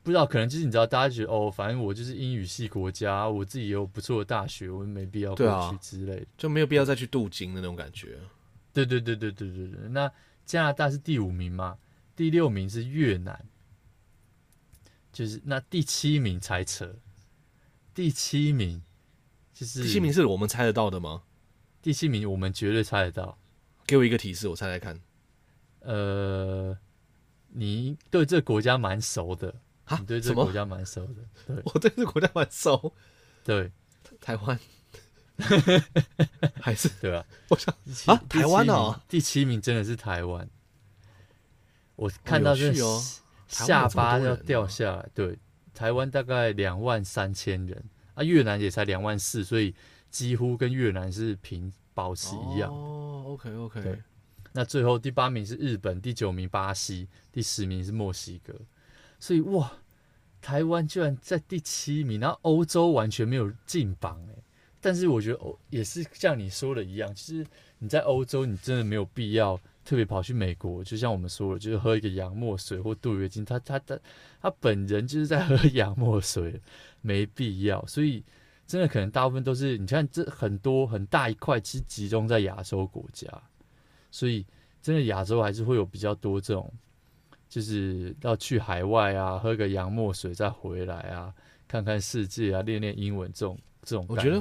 [0.01, 8.17] 不知道可能就是你知道，大家觉得哦，反正我就是英语系国家，我自己也有不错的大学，我没必要过去之类的，就没有必要再去镀金的那种感觉。
[8.73, 9.89] 对对对对对对对。
[9.89, 10.11] 那
[10.43, 11.77] 加拿大是第五名嘛？
[12.19, 13.47] 第六名是越南，
[15.13, 16.97] 就是那第七名才扯。
[17.93, 18.83] 第七名，
[19.53, 21.23] 就是第七名是我们猜得到的吗？
[21.81, 23.39] 第七名我们绝对猜得到。
[23.87, 24.99] 给我一个提示，我猜猜看。
[25.79, 26.77] 呃，
[27.53, 29.55] 你对这个国家蛮熟的
[29.85, 29.97] 啊？
[30.01, 31.23] 你对这个国家蛮熟的？
[31.47, 32.93] 对，我对这个国家蛮熟。
[33.45, 33.71] 对，
[34.19, 34.59] 台湾
[36.59, 37.25] 还是对吧？
[37.47, 37.73] 我想
[38.07, 40.49] 啊，台湾哦，第七名真的是台湾。
[41.99, 42.73] 我看到这
[43.47, 45.37] 下巴要掉下来，对。
[45.73, 47.83] 台湾大概两万三千人
[48.13, 49.73] 啊，越南也才两万四，所以
[50.09, 52.69] 几乎跟越南是平保持一样。
[52.69, 53.81] 哦，OK OK。
[53.81, 54.01] 对，
[54.51, 58.53] 那最后第八名是日本，第九名巴西，第十名是墨西哥。
[59.19, 59.71] 所以哇，
[60.41, 64.35] 台湾居然在第七名，然后欧洲完全没有进榜哎。
[64.81, 67.45] 但是我觉得欧也是像你说的一样，其实
[67.77, 69.59] 你在欧洲你真的没有必要。
[69.89, 73.97] 特别跑去美国，就像我们说的，就是喝一个洋墨水或镀一个金，他他他
[74.39, 76.61] 他本人就是在喝洋墨水，
[77.01, 77.83] 没必要。
[77.87, 78.23] 所以
[78.67, 83.27] 真的可能大部分都是，你看这很多很大一块，其实集中在亚洲国家，
[84.11, 84.45] 所以
[84.79, 86.71] 真的亚洲还是会有比较多这种，
[87.49, 91.33] 就是要去海外啊，喝个洋墨水再回来啊，
[91.67, 94.05] 看看世界啊，练练英文这种这种。
[94.07, 94.39] 我觉。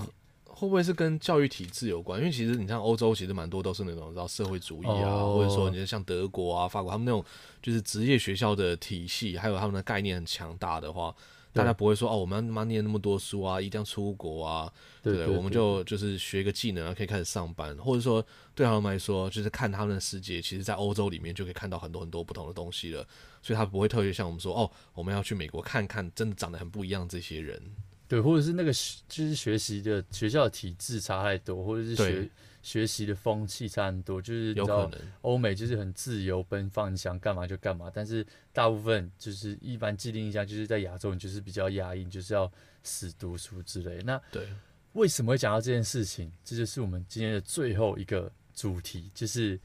[0.59, 2.19] 会不会是跟教育体制有关？
[2.19, 5.37] 因为其实你像欧洲，其实蛮多都是那种知道社会主义啊，oh.
[5.37, 7.25] 或者说你像德国啊、法国，他们那种
[7.63, 11.15] 就是职业学校的体系，还有他们的概念很强大的话，
[11.53, 18.25] 大家不会说哦，我们要他妈念那么多书啊，一定要出国啊，对，对，对，对，我们就就是学一个技能啊，可以开始上班，或者说
[18.57, 23.07] 对他们来说，就是看他们的世界，其实在欧洲里面就可以看到很多很多不同的东西了，
[23.43, 27.63] 所以他不会特别像我们说哦，我们要去美国看看，真的长得很不一样这些人。
[28.09, 28.73] 对，或者是那个
[29.07, 32.31] 就是学习的学校的体制差太多，或者是学
[32.63, 34.91] 学习的风气差很多，就是你知道
[35.21, 37.91] 欧美就是很自由奔放，你想干嘛就干嘛。
[37.93, 42.51] 但是大部分就是一般既定印象就是在亚洲，你就是比较压抑，就是要
[42.83, 44.03] 死读书之类。
[44.03, 44.49] 那对，
[44.95, 46.33] 为什么会讲到这件事情？
[46.43, 49.61] 这就是我们今天的最后一个主题，就是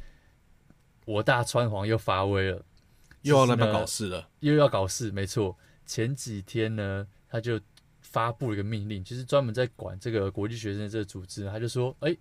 [1.06, 2.64] 我大川皇又发威了，
[3.22, 5.58] 又要那边搞事了，又要搞事，没错。
[5.86, 7.60] 前几天呢，他就
[8.14, 12.16] 发布了一个命令，就是专门在管这个国际学生的这个组织，他就说：哎，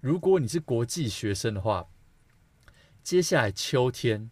[0.00, 1.84] 如果你是国际学生的话，
[3.02, 4.30] 接下来秋天，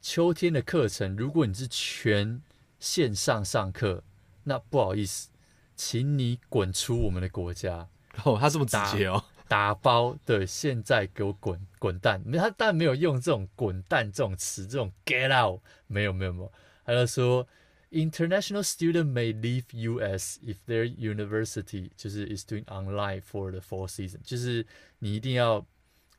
[0.00, 2.40] 秋天的课程，如果你是全
[2.78, 4.04] 线上上课，
[4.44, 5.28] 那不好意思，
[5.74, 7.88] 请你滚出我们的国家。
[8.22, 12.22] 哦，他这么直接哦，打包，对，现在给我滚滚蛋！
[12.32, 16.52] 他但没有用这种“滚蛋”这种词，这种 “get out” 没有没有没有，
[16.84, 17.46] 他就说
[17.90, 20.38] ：“International student may leave U.S.
[20.42, 24.66] if their university 就是 is doing online for the fall season，就是
[24.98, 25.66] 你一定要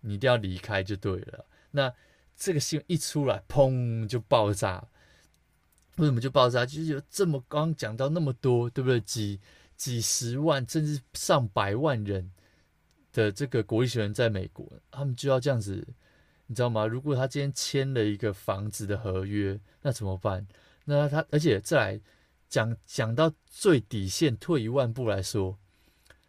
[0.01, 1.45] 你一定要离开就对了。
[1.71, 1.93] 那
[2.35, 4.87] 这个新闻一出来，砰就爆炸。
[5.97, 6.65] 为什么就爆炸？
[6.65, 9.01] 就是有这么刚讲到那么多，对不对？
[9.01, 9.39] 几
[9.75, 12.31] 几十万甚至上百万人
[13.11, 15.85] 的这个国际学生在美国，他们就要这样子，
[16.47, 16.87] 你知道吗？
[16.87, 20.47] 如果他今天签了一个房子的合约，那怎么办？
[20.89, 22.01] 那他而且再来
[22.47, 25.55] 讲讲到最底线，退一万步来说，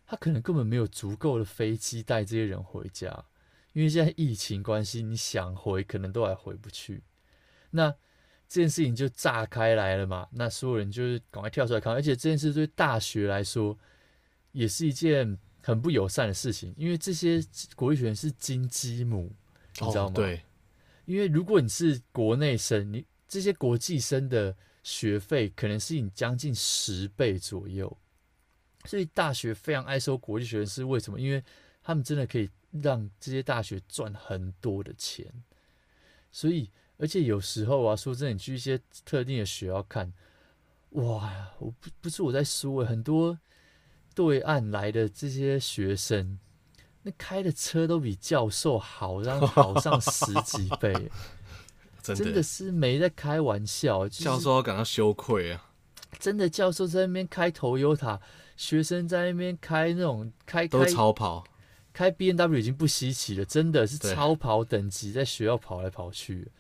[0.05, 3.25] 他可能根本没有足够的飞机带这些人回家，
[3.73, 7.03] 因为现在疫情关系，你想回可能都还回不去。
[7.71, 7.91] 那
[8.49, 13.79] 这件事情就炸开来了嘛，那所有人就是赶快跳出来看，而且这件事对大学来说
[14.53, 17.43] 也是一件很不友善的事情，因为这些
[17.75, 19.33] 国际学生是金鸡母，
[19.81, 20.13] 你知道吗？
[20.13, 20.43] 哦，对，
[21.07, 27.97] 因为如果你是国内生，你这些国际生的学费可能是你将近十倍左右，
[28.85, 31.19] 所以大学非常爱收国际学生是为什么？
[31.19, 31.43] 因为
[31.83, 32.51] 他们真的可以
[32.83, 35.33] 让这些大学赚很多的钱，
[36.31, 36.69] 所以。
[37.03, 40.13] 而且有时候啊，说真的，你去一些特定的学校看，
[40.91, 43.39] 哇，我不不是我在说，很多
[44.15, 46.39] 对岸来的这些学生，
[47.01, 50.93] 那开的车都比教授好，然后好上十几倍，
[52.03, 54.09] 真的，真的是没在开玩笑。
[54.09, 55.71] 就是、教授要感到羞愧啊！
[56.19, 58.19] 真的，教授在那边开 Toyota，
[58.57, 61.45] 学生在那边开那种开开都超跑，
[61.93, 66.51] 开 B N W 已经不稀奇了，真的是超跑等级，在学校跑来跑去。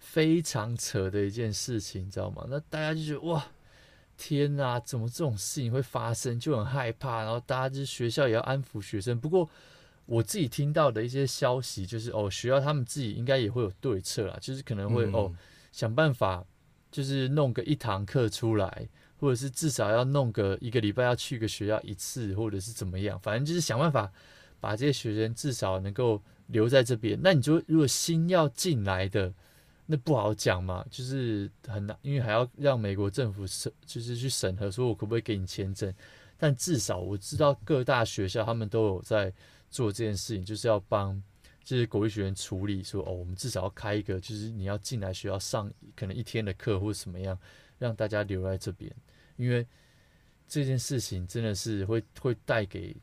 [0.00, 2.46] 非常扯的一件事情，你知道吗？
[2.48, 3.44] 那大家就觉得哇，
[4.16, 6.38] 天哪，怎么这种事情会发生？
[6.38, 7.24] 就很害怕。
[7.24, 9.18] 然后大家就是学校也要安抚学生。
[9.18, 9.50] 不过
[10.08, 15.32] 我自己听到的一些消息就是，哦，学校他们自己应该也会有对策啦，就是可能会、嗯、哦
[15.70, 16.42] 想办法，
[16.90, 18.88] 就是弄个一堂课出来，
[19.20, 24.10] 或者是至少要弄个一个礼拜要去个学校一次，或者是怎么样，反正就是想办法
[24.58, 27.18] 把这些学生至少能够留在这边。
[27.22, 29.32] 那你就，如果新要进来的？
[29.90, 35.90] 那不好讲嘛，就是很难，因为还要让美国政府审，就是去审核，说我可不可以给你签证。
[36.36, 39.32] 但至少我知道各大学校他们都有在
[39.70, 41.22] 做这件事情，就是要帮
[41.64, 47.38] 这些国际学院处理说，哦，我们至少要开一个，就是你要进来学校上可能一天的课或者什么样，
[47.78, 48.94] 让大家留在这边，
[49.36, 49.66] 因为
[50.46, 52.96] 这件事情真的是会会带给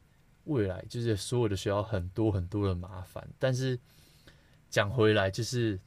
[0.46, 3.28] 未来就是所有的学校很多很多的麻烦。
[3.40, 3.80] 但是
[4.70, 5.80] 讲回来就是。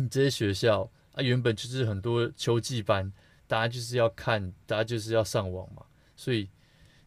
[0.00, 3.12] 你这些学校啊，原本就是很多秋季班，
[3.48, 5.84] 大家就是要看，大家就是要上网嘛，
[6.14, 6.48] 所以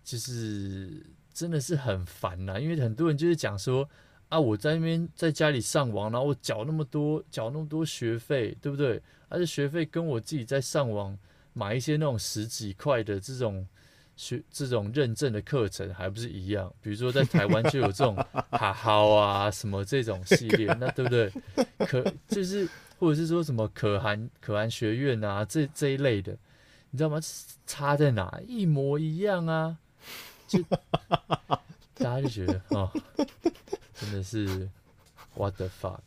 [0.04, 1.02] 就是
[1.34, 2.60] 真的是很烦呐。
[2.60, 3.88] 因为很多人就是讲说
[4.30, 9.02] 啊，我在那边在家里上网，然后我缴那么多，缴那么多学费，对不对？
[9.30, 11.18] 而且学费跟我自己在上网
[11.54, 13.68] 买一些那种十几块的这种
[14.16, 16.74] 学这种认证的课程还不是一样？
[16.82, 18.16] 比如说在台湾就有这种
[18.50, 21.32] 哈好啊什么这种系列， 那对不对？
[21.88, 22.68] 可就是。
[23.02, 26.38] 或者是说什么可汗可汗学院啊，这这一类的，
[26.92, 27.20] 你知道吗？
[27.66, 28.40] 差在哪？
[28.46, 29.76] 一模一样啊！
[30.52, 30.62] 就
[31.95, 32.91] 大家就觉得哦，
[33.95, 34.68] 真的是
[35.36, 35.99] what the fuck，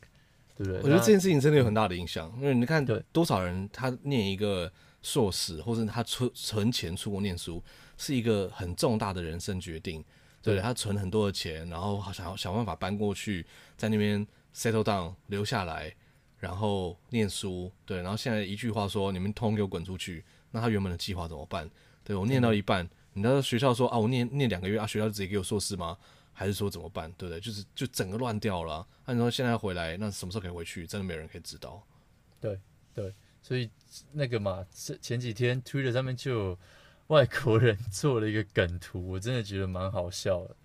[0.56, 0.78] 对不对？
[0.80, 4.70] 我觉得这件事情真的有很大的影响，因为你看，多少人他念一个
[5.02, 7.62] 硕士，或者他存存钱出国念书，
[7.96, 10.04] 是一个很重大的人生决定。
[10.42, 13.46] 对，对他存很多的钱，然后想要想办法搬过去，
[13.78, 15.94] 在那边 settle down 留下来。
[16.40, 21.70] 然后念书，对，然后现在一句话说，你们通给我滚出去，那他原本的计划怎么办？
[22.04, 25.96] 对，我念到一半，嗯、你到学校说啊，我念念两个月啊，学校就直接给我硕士吗？
[26.32, 27.10] 还是说怎么办？
[27.12, 27.40] 对不对？
[27.40, 28.86] 就是就整个乱掉了、啊。
[29.06, 30.86] 按、啊、说现在回来，那什么时候可以回去？
[30.86, 31.82] 真的没有人可以知道。
[32.40, 32.60] 对
[32.92, 33.70] 对，所以
[34.12, 36.58] 那个嘛，前前几天 Twitter 上面就有
[37.06, 40.56] 外国人做了一个梗图，我真的觉得蛮好笑的。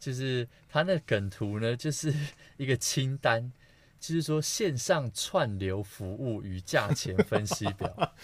[0.00, 2.12] 就是他那梗图呢，就是
[2.56, 3.52] 一个清单。
[4.00, 8.14] 就是说，线上串流服务与价钱分析表。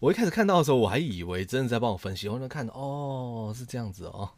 [0.00, 2.28] 我一开始看到的时候，我还以为真的在帮我分析。
[2.28, 4.30] 后来看，哦，是这样子哦。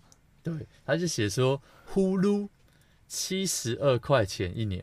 [0.43, 1.61] 对，他就写说
[1.93, 2.49] ，Hulu
[3.07, 4.83] 七十二块钱一年，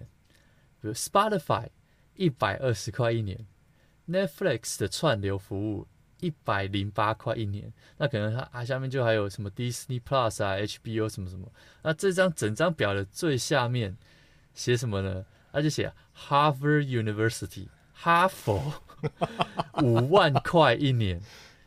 [0.79, 1.69] 比如 Spotify
[2.15, 3.47] 一百二十块一年
[4.07, 5.87] ，Netflix 的串流服务
[6.19, 7.73] 一百零八块一年。
[7.97, 11.51] 那可能它啊下面就还有什么 Disney Plus 啊、HBO 什么什么。
[11.81, 13.97] 那这张整张表的最下面
[14.53, 15.25] 写什么呢？
[15.51, 18.83] 他就写 Harvard University 哈佛
[19.83, 21.21] 五万块一年，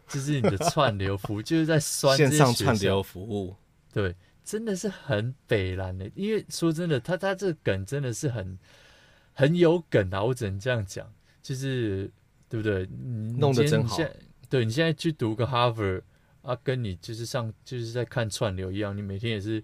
[0.08, 3.54] 就是你的串流服务，就是在酸线上串流服务，
[3.92, 4.14] 对，
[4.44, 6.10] 真的是很北蓝的。
[6.14, 8.58] 因为说真的，他他这个梗真的是很
[9.32, 11.06] 很有梗啊，我只能这样讲，
[11.42, 12.10] 就是
[12.48, 12.86] 对不对？
[13.38, 13.96] 弄得真好。
[14.48, 16.02] 对，你现在去读个 Harvard
[16.42, 19.62] 啊，跟你就是上就是在看串流一样，你每天也是，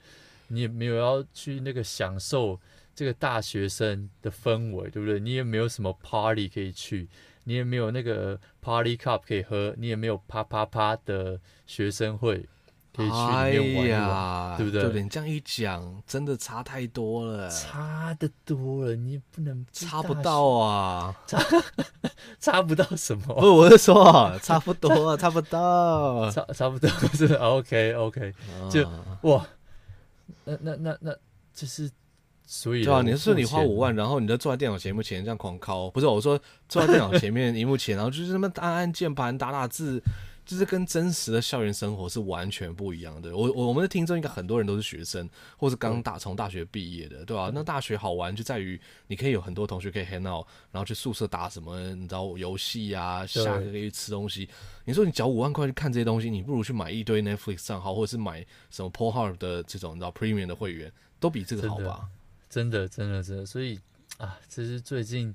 [0.49, 2.61] 你也没有要去那个享受。
[2.95, 5.21] 这个大学生的氛围，对不对？
[5.21, 7.07] 你也没有什么 party 可以去，
[7.49, 12.45] 你也没有那个 party cup 可以喝，你也没有啪啪啪的学生会
[12.93, 14.83] 可以去里面玩，哎呀，对不对？
[14.91, 21.39] 对，你这样一讲，真的差太多了，差的多了，你也不能差不到啊， 差
[22.41, 23.33] 差不到什么？
[23.33, 28.35] 不，我是说差不多， 差不到，差差不多是 OK OK，
[28.69, 29.47] 就、啊、哇，
[30.45, 31.17] 那那那那
[31.55, 31.89] 就是。
[32.47, 40.01] 所以对啊，你是你花五万，然后你就坐在电脑前幕前这样狂敲，不是我说坐在电脑前面荧幕前，然后就是那么按按键盘打打字，
[40.45, 43.37] 就是跟真实的校园生活是完全不一样的。
[43.37, 47.51] 我我我们的听众应该很多人都是学生，或是刚大从大学毕业的，对吧、啊？
[47.53, 54.49] 那大学好玩就在于你可以有很多同学可以 hang out，然后去宿舍打什么你知道游戏啊，下课可以吃东西。
[54.85, 62.09] 你说你缴五万块去看这些东西，你不如去买一堆 Netflix 账号，或者是买什么 Pornhub 的这种你知道 Premium 的会员，都比这个好吧？
[62.57, 63.79] 真的，真的，真的，所以
[64.17, 65.35] 啊，这是最近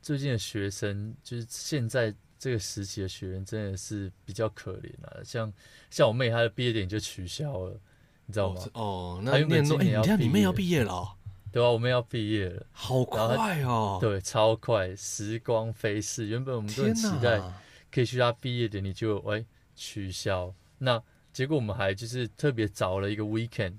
[0.00, 5.20] 最近的学生，就是现在这个时期的学生，真的是比较可怜啊。
[5.22, 5.52] 像
[5.90, 7.78] 像我妹，她的毕业典礼就取消了，
[8.24, 8.62] 你知道吗？
[8.72, 11.08] 哦，哦那念哎，你看你妹要毕业了，哦，
[11.52, 16.28] 对啊，我妹要毕业了，好快哦，对，超快，时光飞逝。
[16.28, 17.38] 原本我们都很期待
[17.90, 19.44] 可以去她毕业典礼，就哎
[19.76, 20.54] 取消。
[20.78, 21.02] 那
[21.34, 23.74] 结果我们还就是特别找了一个 weekend。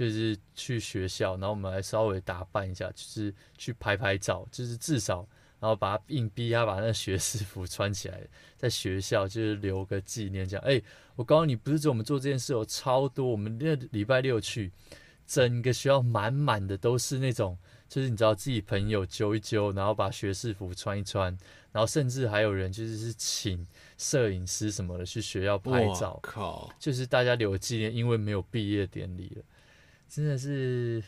[0.00, 5.28] 就是去学校，然后我们还稍微打扮一下，就是去拍拍照，就是至少，
[5.58, 8.18] 然后把他硬逼他把那学士服穿起来，
[8.56, 10.64] 在学校就是留个纪念，这样。
[10.64, 10.80] 哎，
[11.16, 13.28] 我告诉你，不是只有我们做这件事，有超多。
[13.28, 14.72] 我们那礼拜六去，
[15.26, 21.36] 整个学校满满的都是那种，就是你知道自己朋友揪一揪，然后把学士服穿一穿，
[21.72, 23.66] 然后甚至还有人就是是请
[23.98, 29.44] 摄影师什么的去学校拍照，靠，就是大家留纪念，因为没有毕业典礼了。
[30.10, 31.00] 真的是，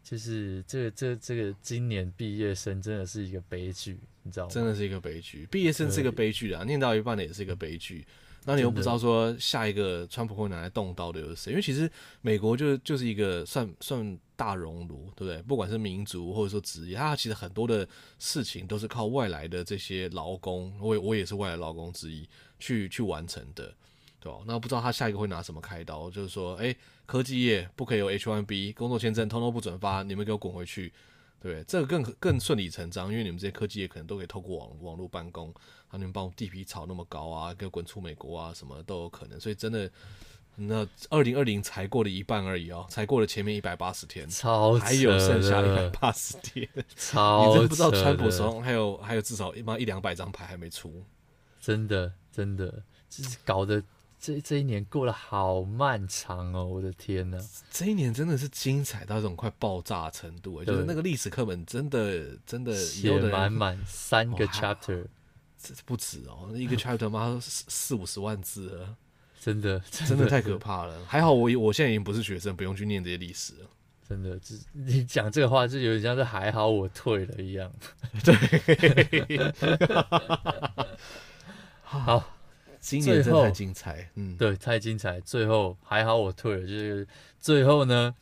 [0.00, 4.52] 就是这个这这个今年毕业生真的是一个悲剧，你知道吗？
[4.52, 8.06] 真的是一个悲剧，毕业生是一个悲剧啊，念到一半的也是一个悲剧。
[8.44, 11.50] 那你又不知道说下一个川普会拿来动刀的又是谁？
[11.50, 15.42] 因为其实美国就就是一个算算大熔炉，对不对？
[15.42, 17.88] 不管是民族或者说职业，它其实很多的
[18.20, 22.28] 事情都是靠外来的这些劳工，我我也是外来劳工之一，
[22.60, 23.74] 去去完成的。
[24.22, 24.38] 对吧？
[24.46, 26.08] 那不知道他下一个会拿什么开刀？
[26.08, 26.74] 就是说，哎，
[27.06, 30.92] 科技业不可以有 H1B 工作签证，通通不准发，你们给我滚回去，
[31.40, 31.64] 对不对？
[31.64, 35.54] 这个更更顺理成章，因为你们这些科技业可能都可以透过网网络办公，然
[35.90, 39.40] 后你们帮我地皮炒那么高啊，给我滚出美国啊，什么都有可能。
[39.40, 39.90] 所以真的，
[40.54, 51.04] 那二零二零才过了一半而已哦，才过了前面一百八十天，超还有剩下一百八十天， 超你真不知道川普手上还有还有至少一一两百张牌还没出，
[51.60, 53.82] 真的真的就是搞得。
[54.22, 65.04] 这这一年过得好漫长哦，我的天呐，这一年真的是精彩到这种快爆炸程度，就是那个历史课本真的真的写满满三个 chapter，
[65.58, 68.96] 这不止哦，一个 chapter 妈四四五十万字了，
[69.40, 71.04] 真的真的，太可怕了。
[71.04, 73.68] 还好我我现在已经不是学生，不用去念这些历史了。
[74.08, 77.72] 真的，就你讲这个话就有点像是还好我退了一样。
[78.22, 79.64] 对，
[81.82, 82.24] 好。
[82.82, 85.20] 今年真的太精彩，嗯，对，太精彩。
[85.20, 87.06] 最后还好我退了，就是
[87.38, 88.12] 最后呢，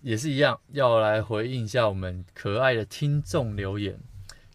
[0.00, 3.98] 也是一样，要来回应一下我们可爱的听众留言。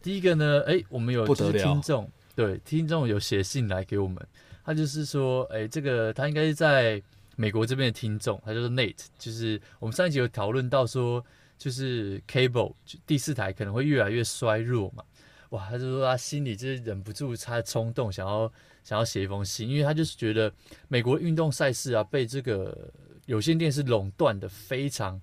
[0.02, 4.26] 第一个呢，哎，我们有就是听众，对，听众有写信来给我们，
[4.64, 7.04] 他就是说，哎，这个他应该是在
[7.36, 11.22] 美国这边的听众，他就是 Nate，就是我们上一集有讨论到说，
[11.58, 12.74] 就是 Cable
[13.06, 15.04] 第四台可能会越来越衰弱嘛，
[15.50, 18.50] 哇，他就说他心里就是忍不住他的冲动，想要。
[18.84, 20.52] 想要写一封信，因为他就是觉得
[20.88, 22.92] 美国运动赛事啊被这个
[23.26, 25.20] 有线电视垄断的非常，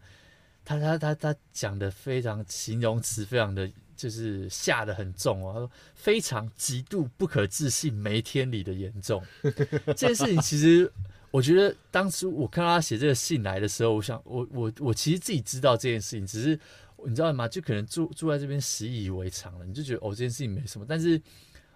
[0.65, 9.23] 他他他他讲的非常形容词非常的就是下得很重哦，他说非常极度不可置信没天理的严重。
[9.87, 10.91] 这件事情其实
[11.31, 16.59] 我觉得当初我看到他写这个信来的时候，我想我我我其实自己知道这件事情，只是
[17.07, 17.49] 你知道吗？
[17.49, 20.87] 就可能住住在这边习以为常了，你就觉得哦，这件事情没什么。
[20.89, 21.21] 但是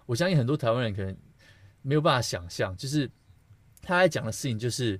[0.05, 1.15] 我相信很多台湾人可能
[1.81, 3.09] 没有办法想象，就是
[3.81, 4.99] 他在讲的事情就是，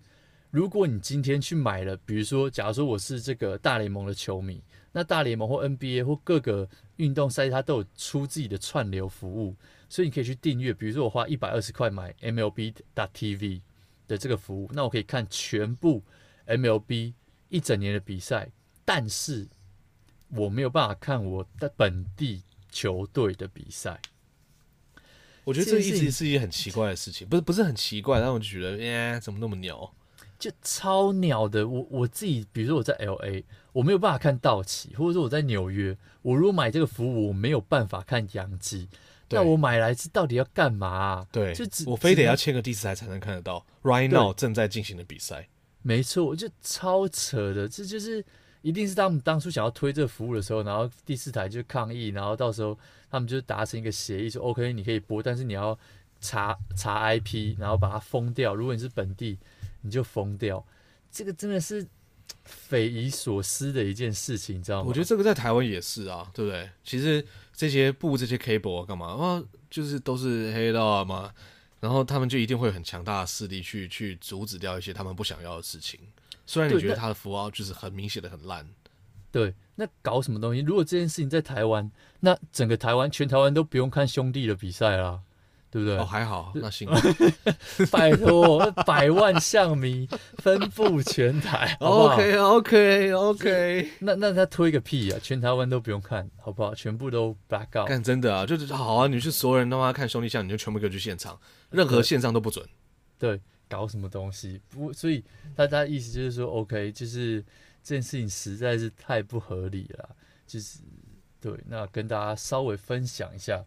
[0.49, 6.67] 如果你今天去买了，比如说，假如说我是这个大联盟的球迷，那大联盟或 NBA 或各个
[6.97, 9.55] 运动赛事，它都有出自己的串流服务，
[9.87, 10.73] 所以你可以去订阅。
[10.73, 13.61] 比如说我花一百二十块买 MLB.TV
[14.07, 16.03] 的这个服务，那我可以看全部
[16.47, 17.13] MLB
[17.49, 18.51] 一整年的比赛，
[18.83, 19.47] 但是
[20.29, 24.01] 我没有办法看我的本地球队的比赛。
[25.43, 29.93] 我觉得这一直是一件很奇怪的事情，不是不是很奇怪，但我就觉得，耶，怎么那么鸟？
[30.37, 31.67] 就超鸟的。
[31.67, 38.87] 我我自己，比如说我在 LA，我没有办法看道奇，或者说我在纽约，我如果买这个服务，我没有办法看洋基。
[39.33, 41.27] 那我买来是到底要干嘛啊？
[41.31, 43.65] 对，就只我非得要签个第四台才能看得到。
[43.81, 45.47] Right now 正在进行的比赛，
[45.83, 47.67] 没错，就超扯的。
[47.67, 48.25] 这就是
[48.61, 52.77] 一定是他们当初想要推这个服务的时候，然后第四台就抗议，然后到时候
[53.09, 55.77] 他们就达成一个协议，说 OK 你可以播，但是你要
[56.19, 58.55] 查查 IP，然后把它封掉。
[58.55, 59.37] 如果你是本地，
[59.81, 60.65] 你就封掉。
[61.11, 61.85] 这个真的是
[62.43, 64.87] 匪夷所思的一件事情，你知道吗？
[64.87, 66.69] 我觉得这个在台湾也是啊，对不对？
[66.83, 67.25] 其实。
[67.53, 69.43] 这些布这些 cable 干嘛啊？
[69.69, 71.31] 就是都是黑道嘛，
[71.79, 75.99] 然后他们就一定会有很强大的势力去去阻止掉一些他们不想要的事情。
[76.51, 78.67] 虽然你觉得他的符号就是很明显的很烂，
[79.31, 80.61] 对，那搞什么东西？
[80.61, 81.89] 如果这件事情在台湾，
[82.19, 85.21] 那整个台湾全台湾都不用看兄弟的比赛啦。
[85.71, 85.97] 对不对？
[85.97, 86.85] 哦，还好，那行。
[87.89, 90.05] 拜托，百万象迷
[90.39, 93.09] 分布全台，OK，OK，OK。
[94.03, 95.19] 那那他推个屁啊！
[95.23, 96.75] 全台湾都不用看，好不好？
[96.75, 97.87] 全部都 back out。
[97.87, 99.07] 干真的啊，就是好啊！
[99.07, 101.39] 你是所有人都要看兄弟象，你就全部给我去现场，
[101.69, 102.67] 任何线上都不准。
[103.17, 103.39] 对，
[103.71, 104.59] 搞什么东西？
[104.69, 105.23] 不，所以
[105.55, 107.41] 大家意思就是说，OK，就是
[107.81, 110.15] 这件事情实在是太不合理了。
[110.45, 110.79] 就是
[111.39, 113.63] 对，那跟大家稍微分享一下。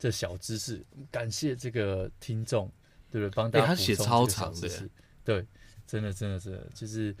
[0.00, 0.80] 这小知识，
[1.10, 2.70] 感谢这个听众，
[3.10, 3.34] 对不对？
[3.34, 4.88] 帮大家补充、欸、他写超长的，
[5.24, 5.44] 对，
[5.88, 7.12] 真的，真的，真的，就是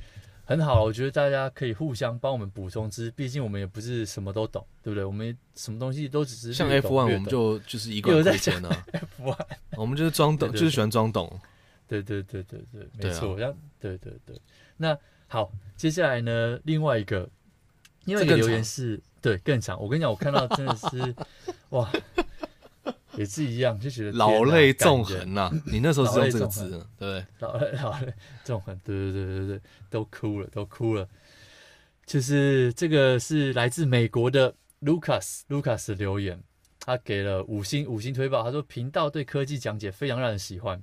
[0.44, 0.84] 很好。
[0.84, 5.04] 我觉得大家可以互相帮我们补充知识，毕竟我们也不是什么都懂，对不对？
[5.04, 8.70] 我们什么东西都只是像 F one，我们就就是一个 在讲呢。
[8.94, 11.28] F one，我们就是装懂，就是喜欢装懂。
[11.88, 13.34] 对对对对对，没错。
[13.36, 14.40] 这样，对对对。
[14.76, 17.28] 那好，接下来呢，另外一个，
[18.04, 19.80] 另外一个留言是对更长。
[19.82, 21.14] 我跟你讲，我看到真的是
[21.70, 21.90] 哇。
[23.16, 25.50] 也是一样，就觉得老泪纵横呐。
[25.66, 27.26] 你那时候是用这个字，对？
[27.40, 28.14] 老泪老泪
[28.44, 29.60] 纵横，对对对对对，
[29.90, 31.08] 都哭了，都哭了。
[32.06, 36.40] 就是这个是来自美国的 Lucas Lucas 的留言，
[36.78, 38.44] 他给了五星五星推报。
[38.44, 40.80] 他说频道对科技讲解非常让人喜欢。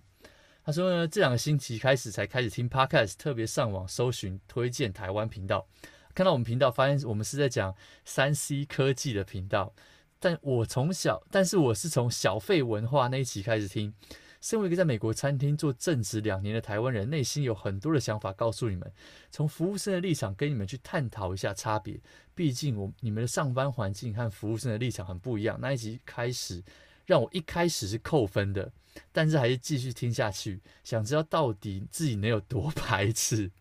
[0.66, 5.68] 他说呢，这两个星期开始才开始听 Podcast，特别上网搜寻推荐台湾频道，
[6.16, 9.76] 看到我们频道，发现我们是在讲三 C 科技的频道。
[10.20, 13.94] 但我从小，但是我是从小费文化那一期开始听。
[14.42, 18.92] 身为一个在美国餐厅做正职两年的台湾人，内心有很多的想法告诉你们，
[19.30, 22.00] 从服务生的立场跟你们去探讨一下差别。
[22.34, 25.60] 毕竟我你们的上班环境和服务生的立场很不一样。
[25.62, 26.64] 那一集开始
[27.06, 28.72] 让我一开始是扣分的，
[29.12, 33.52] 但是还是继续听下去，想知道到底自己能有多 排斥。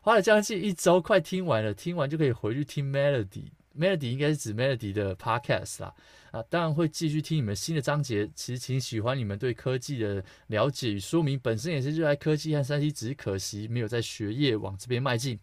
[0.00, 3.46] 花了将近一周，快听完了，听完就可以回去听 Melody。
[3.76, 5.92] Melody 应该是指 Melody 的 Podcast 啦，
[6.30, 8.30] 啊，当然会继续听你们新的章节。
[8.34, 15.38] 其实挺喜欢你们对科技的了解与说明，本身也是热爱科技和三 C，只是可惜没有在学业往这边迈进。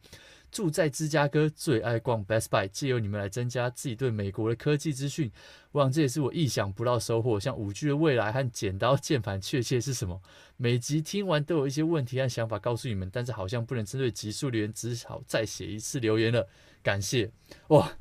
[0.51, 5.31] 住在芝加哥，最爱逛 Best Buy，借由你们来增加自己对美国的科技资讯。
[5.71, 7.39] 我想这也是我意想不到收获。
[7.39, 10.21] 像五 G 的未来和剪刀键盘确切是什么？
[10.57, 16.47] 每集听完都有一些问题和想法告诉你们，但是好像不能针对集数留言，只好再写一次留言了。
[16.83, 17.31] 感谢
[17.67, 17.91] 哇！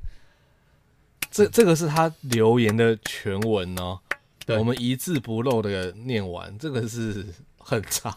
[1.30, 4.00] 这这个是他留言的全文哦，
[4.44, 7.24] 对，我们一字不漏的念完，这个是
[7.56, 8.12] 很长，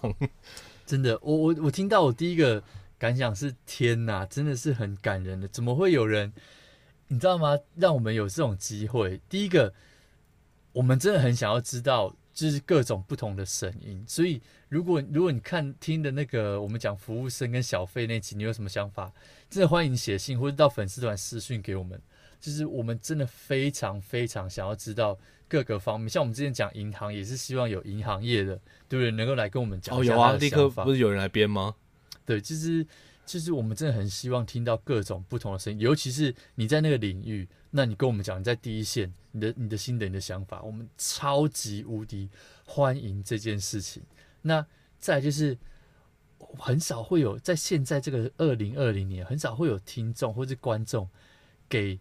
[0.87, 2.63] 真的，我我我听到我第一个
[3.03, 6.31] 感想是天哪，真的是很感人的，怎么会有人，
[7.09, 7.59] 你知道吗？
[7.75, 9.73] 让我们有这种机会，第一个，
[10.71, 19.11] 我们真的很想要知道，就是各种不同的声音，所以如果如果你看听的那个我们讲服务生跟小费那集，你有什么想法？
[19.49, 22.01] 真的欢迎写信或者到粉丝团私讯给我们。
[22.39, 28.55] 就是我们真的非常非常想要知道各个方面，像我们之前讲银行，也是希望有银行业的，
[28.87, 29.11] 对不对？
[29.11, 29.97] 能够来跟我们讲。
[29.97, 31.75] 哦，有啊，立刻不是有人来编吗？
[32.25, 32.85] 对，就是
[33.25, 42.29] 就是我们真的很希望听到各种不同的声音，尤其是你在那个领域，那你跟我们讲你在第一线，你的你的心得、你的想法，我们超级无敌
[42.65, 44.03] 欢迎这件事情。
[44.41, 44.65] 那
[44.99, 45.57] 再就是
[46.57, 51.09] 很少会有在现在这个二零二零年，很少会有听众或是观众
[51.67, 51.99] 给。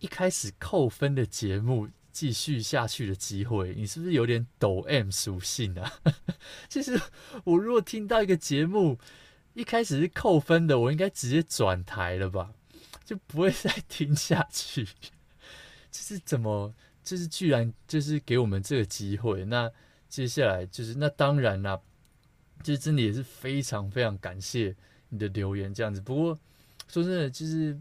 [0.00, 5.90] 一开始扣分的节目继续下去的机会，你是不是有点抖 M 属性啊？
[6.68, 7.00] 其实
[7.42, 8.98] 我如果听到一个节目
[9.58, 12.52] 一开始是扣分的，我应该直接转台了吧，
[13.04, 14.84] 就不会再听下去。
[15.90, 19.70] 就是怎么，就是居然就是给我们这个机会，那
[20.08, 21.80] 接下来就是那当然啦，
[22.62, 24.76] 就是真的也是非常非常感谢
[25.08, 26.00] 你的留言这样子。
[26.00, 26.38] 不过
[26.86, 27.76] 说真的，就是。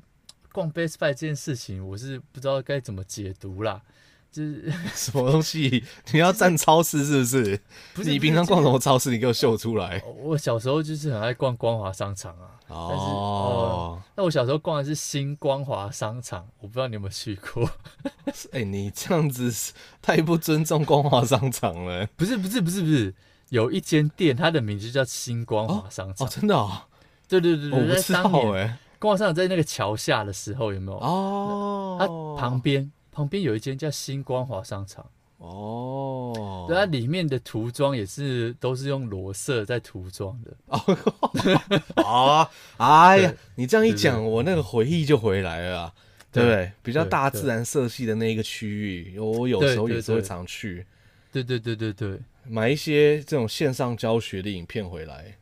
[0.53, 3.79] 逛 Best Buy 这件事情，我是不知道该怎么解读啦。
[4.31, 5.83] 就是 什么东西？
[6.11, 7.61] 你要占超市是不是？
[7.95, 9.11] 不是，你平常逛什么超市？
[9.11, 10.01] 你给我秀出来。
[10.23, 12.51] 我小时候就是很爱逛光华商场啊。
[12.67, 12.87] 哦。
[12.89, 17.69] 但是呃，那我小时候逛的是新光华商场，我不知道你有没有去过。
[18.51, 19.51] 哎、欸，你这样子
[20.01, 22.07] 太不尊重光华商场了。
[22.15, 23.15] 不是不是不是不是，
[23.49, 26.27] 有一间店，它的名字叫新光华商场。
[26.27, 26.81] 哦，哦，真的哦。
[27.27, 28.21] 对对对对，我不知道
[28.53, 28.77] 哎。
[28.99, 30.97] 光华商场在那个桥下的时候有没有？
[30.97, 32.07] 哦，它
[32.41, 35.03] 旁边旁边有一间叫新光华商场。
[35.39, 40.55] 哦，对，它里面的涂装也是都是用裸色在涂装的。
[41.97, 42.47] 哦，
[42.77, 45.91] 哎呀，你这样一讲，我那个回忆就回来了，
[46.31, 46.71] 对不对？
[46.83, 50.85] 比较大自然色系的那一个区域，我有时候也是会常去。
[51.31, 55.35] 对对对对对，买一些这种线上教学的影片回来。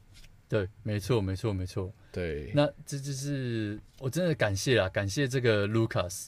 [0.48, 1.92] 对，没错没错没错。
[2.14, 6.28] 对，那这就是我真的感谢啊，感谢这个 Lucas，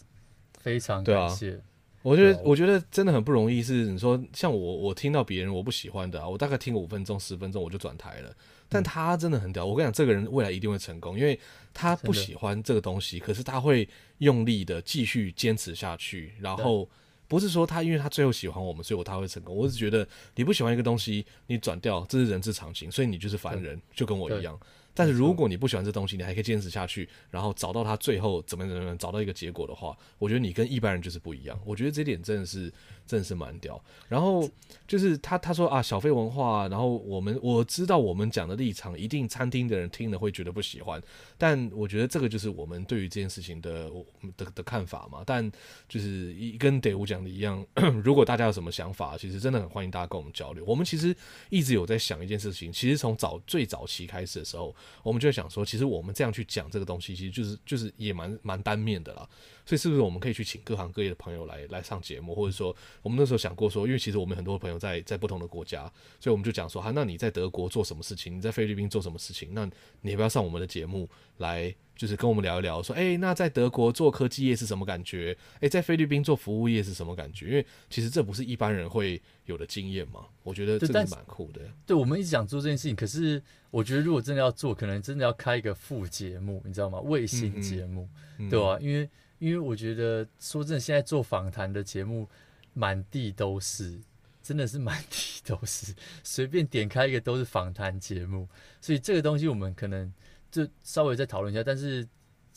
[0.68, 1.52] 非常感谢。
[1.52, 1.60] 啊、
[2.02, 8.36] 我觉得、啊、我觉得真的很不容易，是你说像我我听到别人我不喜欢的啊，我大概听个五分钟十分钟我就转台了。
[8.68, 11.40] 但他真的很屌，我跟你讲，这个人未来一定会成功，因为
[11.74, 13.88] 他不喜欢这个东西，可是他会
[14.18, 16.90] 用力的继续坚持下去，然后。
[17.30, 19.54] 不是说他，因为他最后喜欢我们，所以我他会成功。
[19.54, 24.58] 我只觉得你不喜欢一个东西，你转掉，这是人之常情，所以你就是凡人，就跟我一样。
[24.98, 31.60] 但是如果你不喜欢这东西，你还可以坚持下去，然后找到他最后怎么怎么找到一个结果的话，我觉得你跟一般人就是不一样。
[31.64, 32.74] 我觉得这点真的是
[33.08, 33.82] 真是蛮屌。
[34.08, 34.48] 然后
[34.86, 41.02] 就是他他说啊，小费文化，然后我们我知道我们讲的立场，一定餐厅的人听了会觉得不喜欢。
[41.38, 43.90] 但我觉得这个就是我们对于这件事情的
[44.36, 45.24] 的的看法嘛。
[45.26, 45.50] 但
[45.90, 47.66] 就是一跟德武讲的一样，
[48.04, 50.64] 如果大家有什么想法，其实真的很欢迎大家跟我们交流。
[50.66, 51.16] 我们其实
[51.50, 54.76] 一直有在想一件事情，其实从早最早期开始的时候。
[55.04, 59.26] 我们就想说，其实我们这样去讲这个东西，其实就是就是也蛮蛮单面的啦。
[59.68, 65.84] 所以是不是我们可以去请各行各业的朋友来来上节目，或者说我们那时候想过说，因为其实我们很多朋友在在不同的国家，
[66.20, 68.36] 所以我们就讲说，哈，那你在德国做什么事情？
[68.36, 69.50] 你在菲律宾做什么事情？
[69.54, 69.70] 那
[70.02, 71.08] 你要不要上我们的节目
[71.38, 71.76] 来？
[71.98, 75.36] 就是跟我们聊一聊，说，哎、欸，那在德国做科技业是什么感觉？
[75.56, 77.48] 哎、欸，在菲律宾做服务业是什么感觉？
[77.48, 80.28] 因为其实这不是一般人会有的经验嘛。
[80.44, 81.62] 我觉得这是蛮酷的。
[81.88, 83.42] 对，我们一直想做这件事情，可是
[83.72, 87.00] 我觉得如果真的要做，可能真的要开一个副节目，你知道吗？
[87.00, 88.08] 卫星节目，
[88.38, 88.78] 嗯嗯对吧、啊？
[88.80, 89.10] 因为
[89.40, 92.28] 因为我觉得说真的，现在做访谈的节目
[92.74, 94.00] 满地都是，
[94.42, 98.48] 真的是满地都是，随便点开一个都是访谈节目，
[98.82, 100.14] 所以这个东西我们可能。
[100.50, 102.08] 就稍微再讨论一下，但是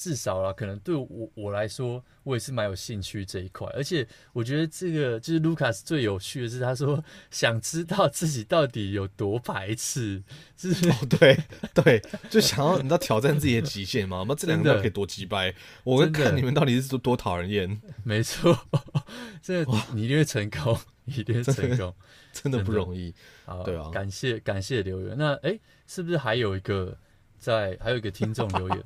[0.00, 3.68] 至少啦，可能对我我来说，我也是蛮有兴趣这一块。
[3.74, 10.22] 而且我觉得这个就是 Lucas 最有趣的是，他说想知道自己到底有多排斥，
[10.56, 11.38] 是哦，对
[11.76, 14.24] 对，就想要你知道挑战自己的极限嘛？
[14.26, 17.78] 那这两个可以多击败，我看你们到底是多多讨人厌。
[18.02, 18.58] 没错，
[19.42, 21.94] 这个你一定会成功，一定会成功，
[22.32, 23.14] 真的不容易。
[23.44, 25.14] 好，对啊，感谢感谢留言。
[25.18, 26.96] 那哎，是不是还有一个？
[27.38, 28.82] 在还有一个听众留言，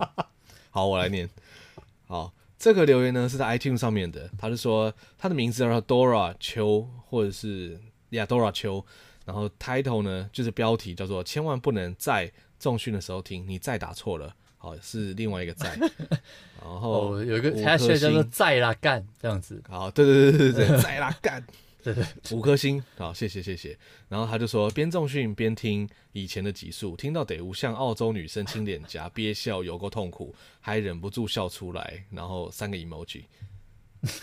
[0.74, 1.30] 好，我来念。
[2.08, 7.78] 好，这个留言呢是在 iTunes 上面的，他是说他的名字叫 Dora 秋，或者是
[8.10, 8.84] 呀 Dora 秋，
[9.24, 12.28] 然后 title 呢就是标题叫做千万不能在
[12.58, 15.78] 重训的时候听，你再打错了，好，是另外一个在，
[16.60, 21.40] 然后、哦、有一个 hashtag 叫做在啦干这样子，好，对对对对对，在啦干。
[21.84, 23.76] 对对，五颗星，好，谢谢谢谢。
[24.08, 32.02] 然后他就说，边重训边听以前的集数，听到得无像澳洲女生亲脸颊，憋笑有够痛苦，还忍不住笑出来。
[32.10, 33.24] 然后三个 emoji。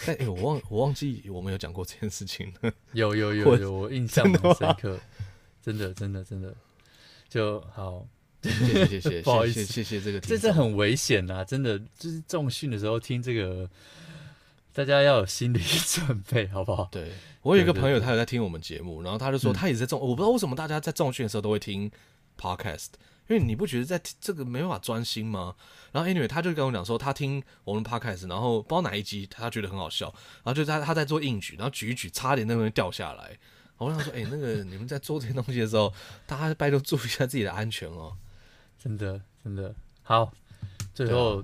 [0.07, 2.73] 但、欸、我忘我忘记我们有讲过这件事情了。
[2.93, 4.99] 有有有有，我印象很深刻。
[5.61, 6.55] 真的真的真的，
[7.29, 8.07] 就好。
[8.41, 11.45] 谢谢谢谢， 不好意思谢谢这个，这是很危险呐！
[11.45, 13.69] 真的，就是重训的时候听这个。
[14.73, 16.88] 大家要有心理准备，好不好？
[16.93, 17.11] 对，
[17.41, 21.89] 我有一个朋友，他有在听我们节目，然后他就说他也在重，我不知道为什么大家在重训的时候都会听
[22.38, 22.88] podcast，
[23.27, 25.55] 因为你不觉得在这个没办法专心吗？
[25.91, 30.13] 然后 anyway，他就跟我讲说他听我们 podcast，然后不知道哪一集他觉得很好笑，
[30.43, 33.38] 然后就在他在做硬举，然后举一举，差点那个东西掉下来。
[33.77, 35.91] 我想说，哎、欸，那个你们在做这些东西的时候，
[36.27, 38.15] 大家拜托注意一下自己的安全哦。
[38.77, 39.73] 真的，真的
[40.03, 40.31] 好。
[40.93, 41.43] 最后，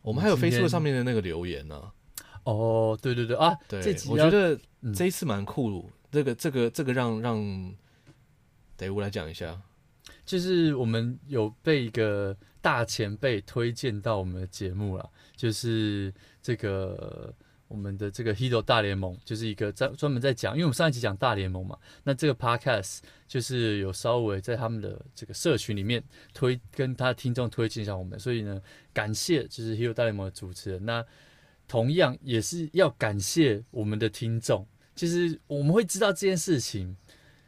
[0.00, 1.92] 我们还有 Facebook 上面的那个留言呢、啊。
[2.44, 4.58] 哦，对对对啊，对，这集我觉得
[4.94, 7.74] 这一次蛮酷，这个这个这个让让，
[8.76, 9.60] 得我来讲一下，
[10.24, 17.34] 就是我们有被一个大前辈推荐到我们的节目了，就是这个。
[17.66, 26.00] 我们的这个《Hito 大联盟》就是一个在专门在讲，因为我们上一集讲大联盟嘛，那这个 Podcast 就是有稍微在他们的这个社群里面
[26.34, 28.62] 推，跟他的听众推荐一下我们，所以呢，
[28.92, 30.84] 感谢就是《Hito 大联盟》的主持人。
[30.84, 31.04] 那
[31.74, 34.64] 同样也是要感谢我们的听众，
[34.94, 36.96] 其实我们会知道这件事情，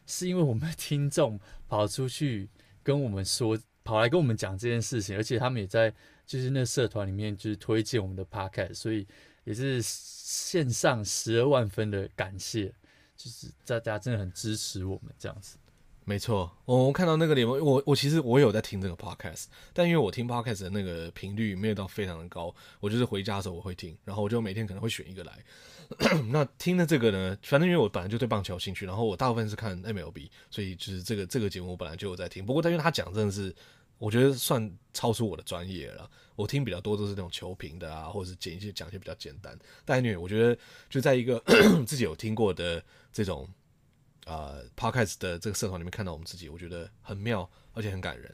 [0.05, 1.39] 是因为我们的听众
[1.69, 2.49] 跑出去
[2.83, 5.95] 跟我们说，跑来跟我们讲这件事情，而且他们也在
[6.27, 9.07] 就是那社团里面就是推荐我们的 Podcast，所以。
[9.47, 12.67] 也是线上十二万分的感谢，
[13.17, 15.57] 就是大家真的很支持我们这样子。
[16.09, 25.33] 没错，我我看到那个联盟，我我其实我有在听这个 podcast，但因为我听 podcast 的那个频率没有到非常的高，我就是回家的时候我会听，然后我就每天可能会选一个来。
[26.31, 32.47] 那听的这个呢，反正因为我本来就对棒球有兴趣，然后我大部分是看 MLB，所以就是这个这个节目我本来就有在听。
[32.47, 33.55] 不过但因为他讲真的是。
[33.99, 36.07] 我觉得算超出我的专业了。
[36.35, 39.59] 我听比较多都是那种球评的啊，或者是讲一些讲一些比较简单。
[39.87, 40.55] 但因为我觉得
[40.91, 41.43] 就在一个
[41.87, 43.49] 自己有听过的这种
[44.27, 48.33] 呃 podcast 的这个社团里面看到我们自己，我觉得很妙，而且很感人。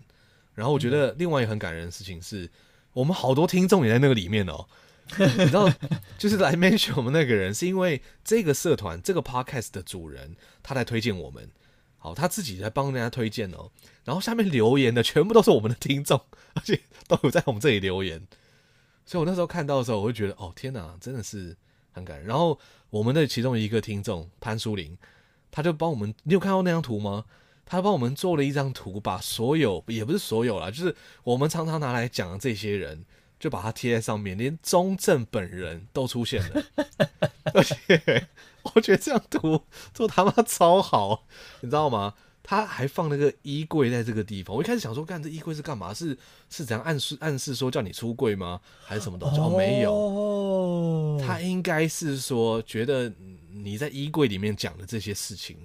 [0.55, 2.51] 然后我觉得另外一个很感人的事情是，
[2.93, 4.66] 我们好多听众也在那个里面哦。
[5.19, 5.70] 你知道，
[6.19, 11.51] 就是 来 mention 我们那个人，是因为这个社团这个 podcast 的主人他在推荐我们。
[11.98, 13.70] 好，他自己在帮人家推荐哦，
[14.05, 16.20] 然后下面留言的全部都是我们的听众，
[16.55, 18.27] 而且都有在我们这里留言，
[19.06, 21.56] 所以我那时候看到的时候，我会觉得哦天哪，真的是
[21.93, 22.27] 很感人。
[22.27, 22.59] 然后
[22.90, 24.98] 我们的其中一个听众潘淑玲，
[25.52, 27.26] 他就帮我们，你有看到那张图吗？
[27.64, 33.04] 他帮我们做了一张图，把所有也不是所有啦，就是我们常常拿来讲的这些人。
[33.42, 36.62] 就把它贴在上面，连中正本人都出现了，
[37.52, 38.28] 而且
[38.62, 39.62] 我觉得这张图
[39.92, 41.24] 做他妈超好，
[41.60, 42.14] 你知道吗？
[42.44, 44.54] 他还放那个衣柜在这个地方。
[44.54, 45.92] 我一开始想说，干这衣柜是干嘛？
[45.92, 46.16] 是
[46.50, 48.60] 是怎样暗示暗示说叫你出柜吗？
[48.84, 49.40] 还是什么东西？
[49.40, 53.12] 哦，没有，他应该是说觉得
[53.52, 55.56] 你在衣柜里面讲的这些事情。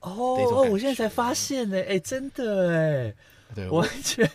[0.00, 3.14] 哦，我现在才发现呢，哎，真的哎，
[3.54, 4.30] 对，我完全。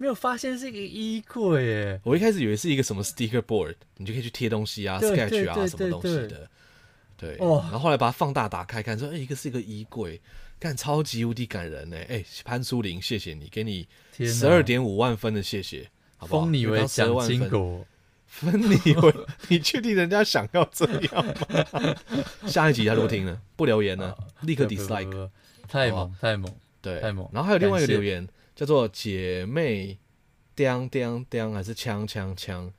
[0.00, 2.00] 没有发现是一个衣柜耶！
[2.04, 6.48] 我一开始以为是一个什么 sticker board，你就可以去贴东西啊，sketch 啊，什么东西的。
[7.16, 10.20] 对，哦、然后后来把它放大打开看，说，哎，一个是一个衣柜，
[10.60, 11.96] 看超级无敌感人呢！
[12.08, 13.88] 哎，潘苏玲，谢谢你，给你
[14.18, 16.42] 十二点五万分的谢谢，好不好？
[16.42, 17.84] 封你为奖金狗，
[18.28, 19.14] 封你为，
[19.48, 21.94] 你确定人家想要这样吗？
[22.46, 25.30] 下一集他就不听了，不留言了，立刻 dislike，
[25.66, 27.28] 太猛太猛，对，太猛。
[27.32, 28.28] 然后还有另外一个留言。
[28.54, 29.96] 叫做姐妹，
[30.56, 32.72] 叮叮叮，还是锵锵锵？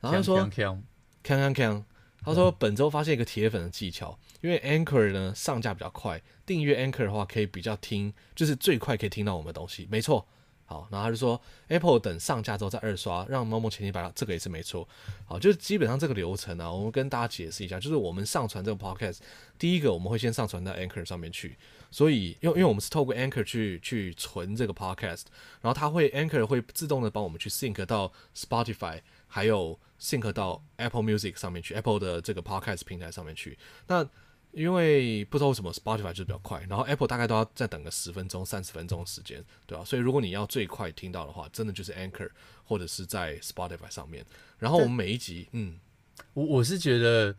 [0.00, 0.82] 然后他说锵
[1.22, 1.84] 锵锵。
[2.24, 9.86] 他说本周发现一个铁粉的技巧，因为 Anchor 呢上架比较快，订阅 Anchor 的话可以比较听，就是最快可以听到我们的东西。
[9.88, 10.26] 没错。
[10.70, 14.88] 好，然后他就说 Apple 等上架之后再二刷，让猫猫前提白这个也是没错。
[15.24, 19.18] 好，就是基本上这个流程啊，我们跟大家解释一下，就是我们上传这个 Podcast，
[19.58, 21.56] 第一个我们会先上传到 Anchor 上面去，
[21.90, 25.24] 所以因为因为我们是透过 Anchor 去去存这个 Podcast，
[25.60, 33.58] 然后它会 Anchor 会自动的帮我们去 sync 到 Spotify，还有 sync 到 Apple Music 上面去，Apple 的这个 Podcast 平台上面去。
[33.88, 34.08] 那
[34.52, 39.84] 因为不知道为什么 Spotify 就是比较快，然后 Apple 大概都要再等个十分钟、三十分钟的时间，对吧？
[39.84, 42.28] 所以如果你要最快听到的话，真的就是 Anchor
[42.64, 44.24] 或者是在 Spotify 上面。
[44.58, 45.78] 然后我们每一集，嗯，
[46.34, 47.34] 我我是觉得，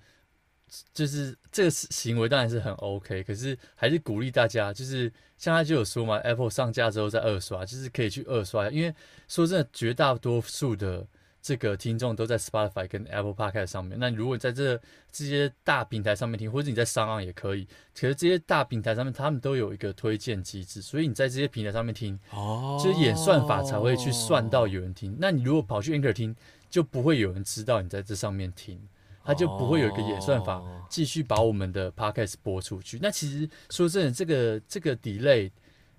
[0.94, 8.94] 就是这个行为当然是很 OK，可是还是鼓励大家，就是像他就有说嘛，Apple 上架之后再二刷，就是可以去二刷，因为
[9.28, 11.08] 说真的，绝大多数的。
[11.42, 13.98] 这个听众都在 Spotify 跟 Apple Podcast 上面。
[14.00, 14.80] 那如果在这
[15.12, 17.68] 这些大平台上面听，或者你在 SoundOn 也可以。
[17.96, 25.16] 其实这些大平台上面，他们都有一个推荐机制，所以你在这些平台上面听，哦，就是演算法才会去算到有人听。
[25.20, 26.36] 那你如果跑去 Anchor 听，
[26.70, 28.80] 就不会有人知道你在这上面听，
[29.26, 33.00] 他就不会有一个演算法继续把我们的 Podcast 播出去。
[33.02, 35.50] 那其实说真的，这个这个 delay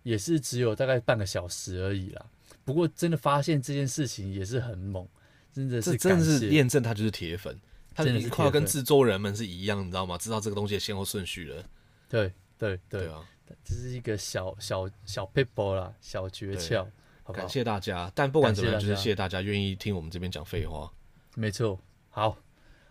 [0.05, 2.25] 也是只有大概半个小时而已啦。
[2.65, 5.05] 不过真的发现这件事情也是很猛。
[5.53, 7.55] 真的是，真的是验证他就是铁粉，
[7.95, 10.17] 他已经快要跟制作人们是一样，你知道吗？
[10.17, 11.63] 知道这个东西的先后顺序了。
[12.09, 13.23] 对对对，对啊，
[13.63, 16.87] 这是一个小小小 people 啦，小诀窍。
[17.23, 18.11] 好，感谢大家。
[18.15, 20.91] 但不管怎么样，就是谢谢大家愿意听我们这边讲废话。
[21.37, 22.37] 没错，好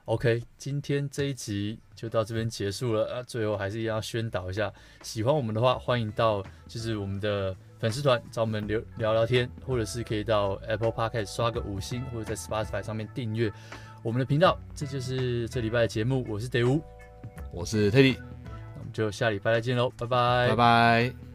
[0.05, 3.15] ，OK，今天这一集就到这边结束了。
[3.15, 4.71] 啊，最后还是要宣导一下，
[5.01, 7.57] 喜欢我们的话，欢迎到就是我们的。
[7.81, 13.51] 粉丝团找我们聊聊聊天，或者是可以到 Apple Podcast 刷个五星，或者在 Spotify 上面订阅
[14.03, 14.57] 我们的频道。
[14.75, 16.79] 这就是这礼拜的节目，我是德乌，
[17.51, 21.30] 我是 Teddy，那我们就下礼拜再见喽，拜拜，拜拜。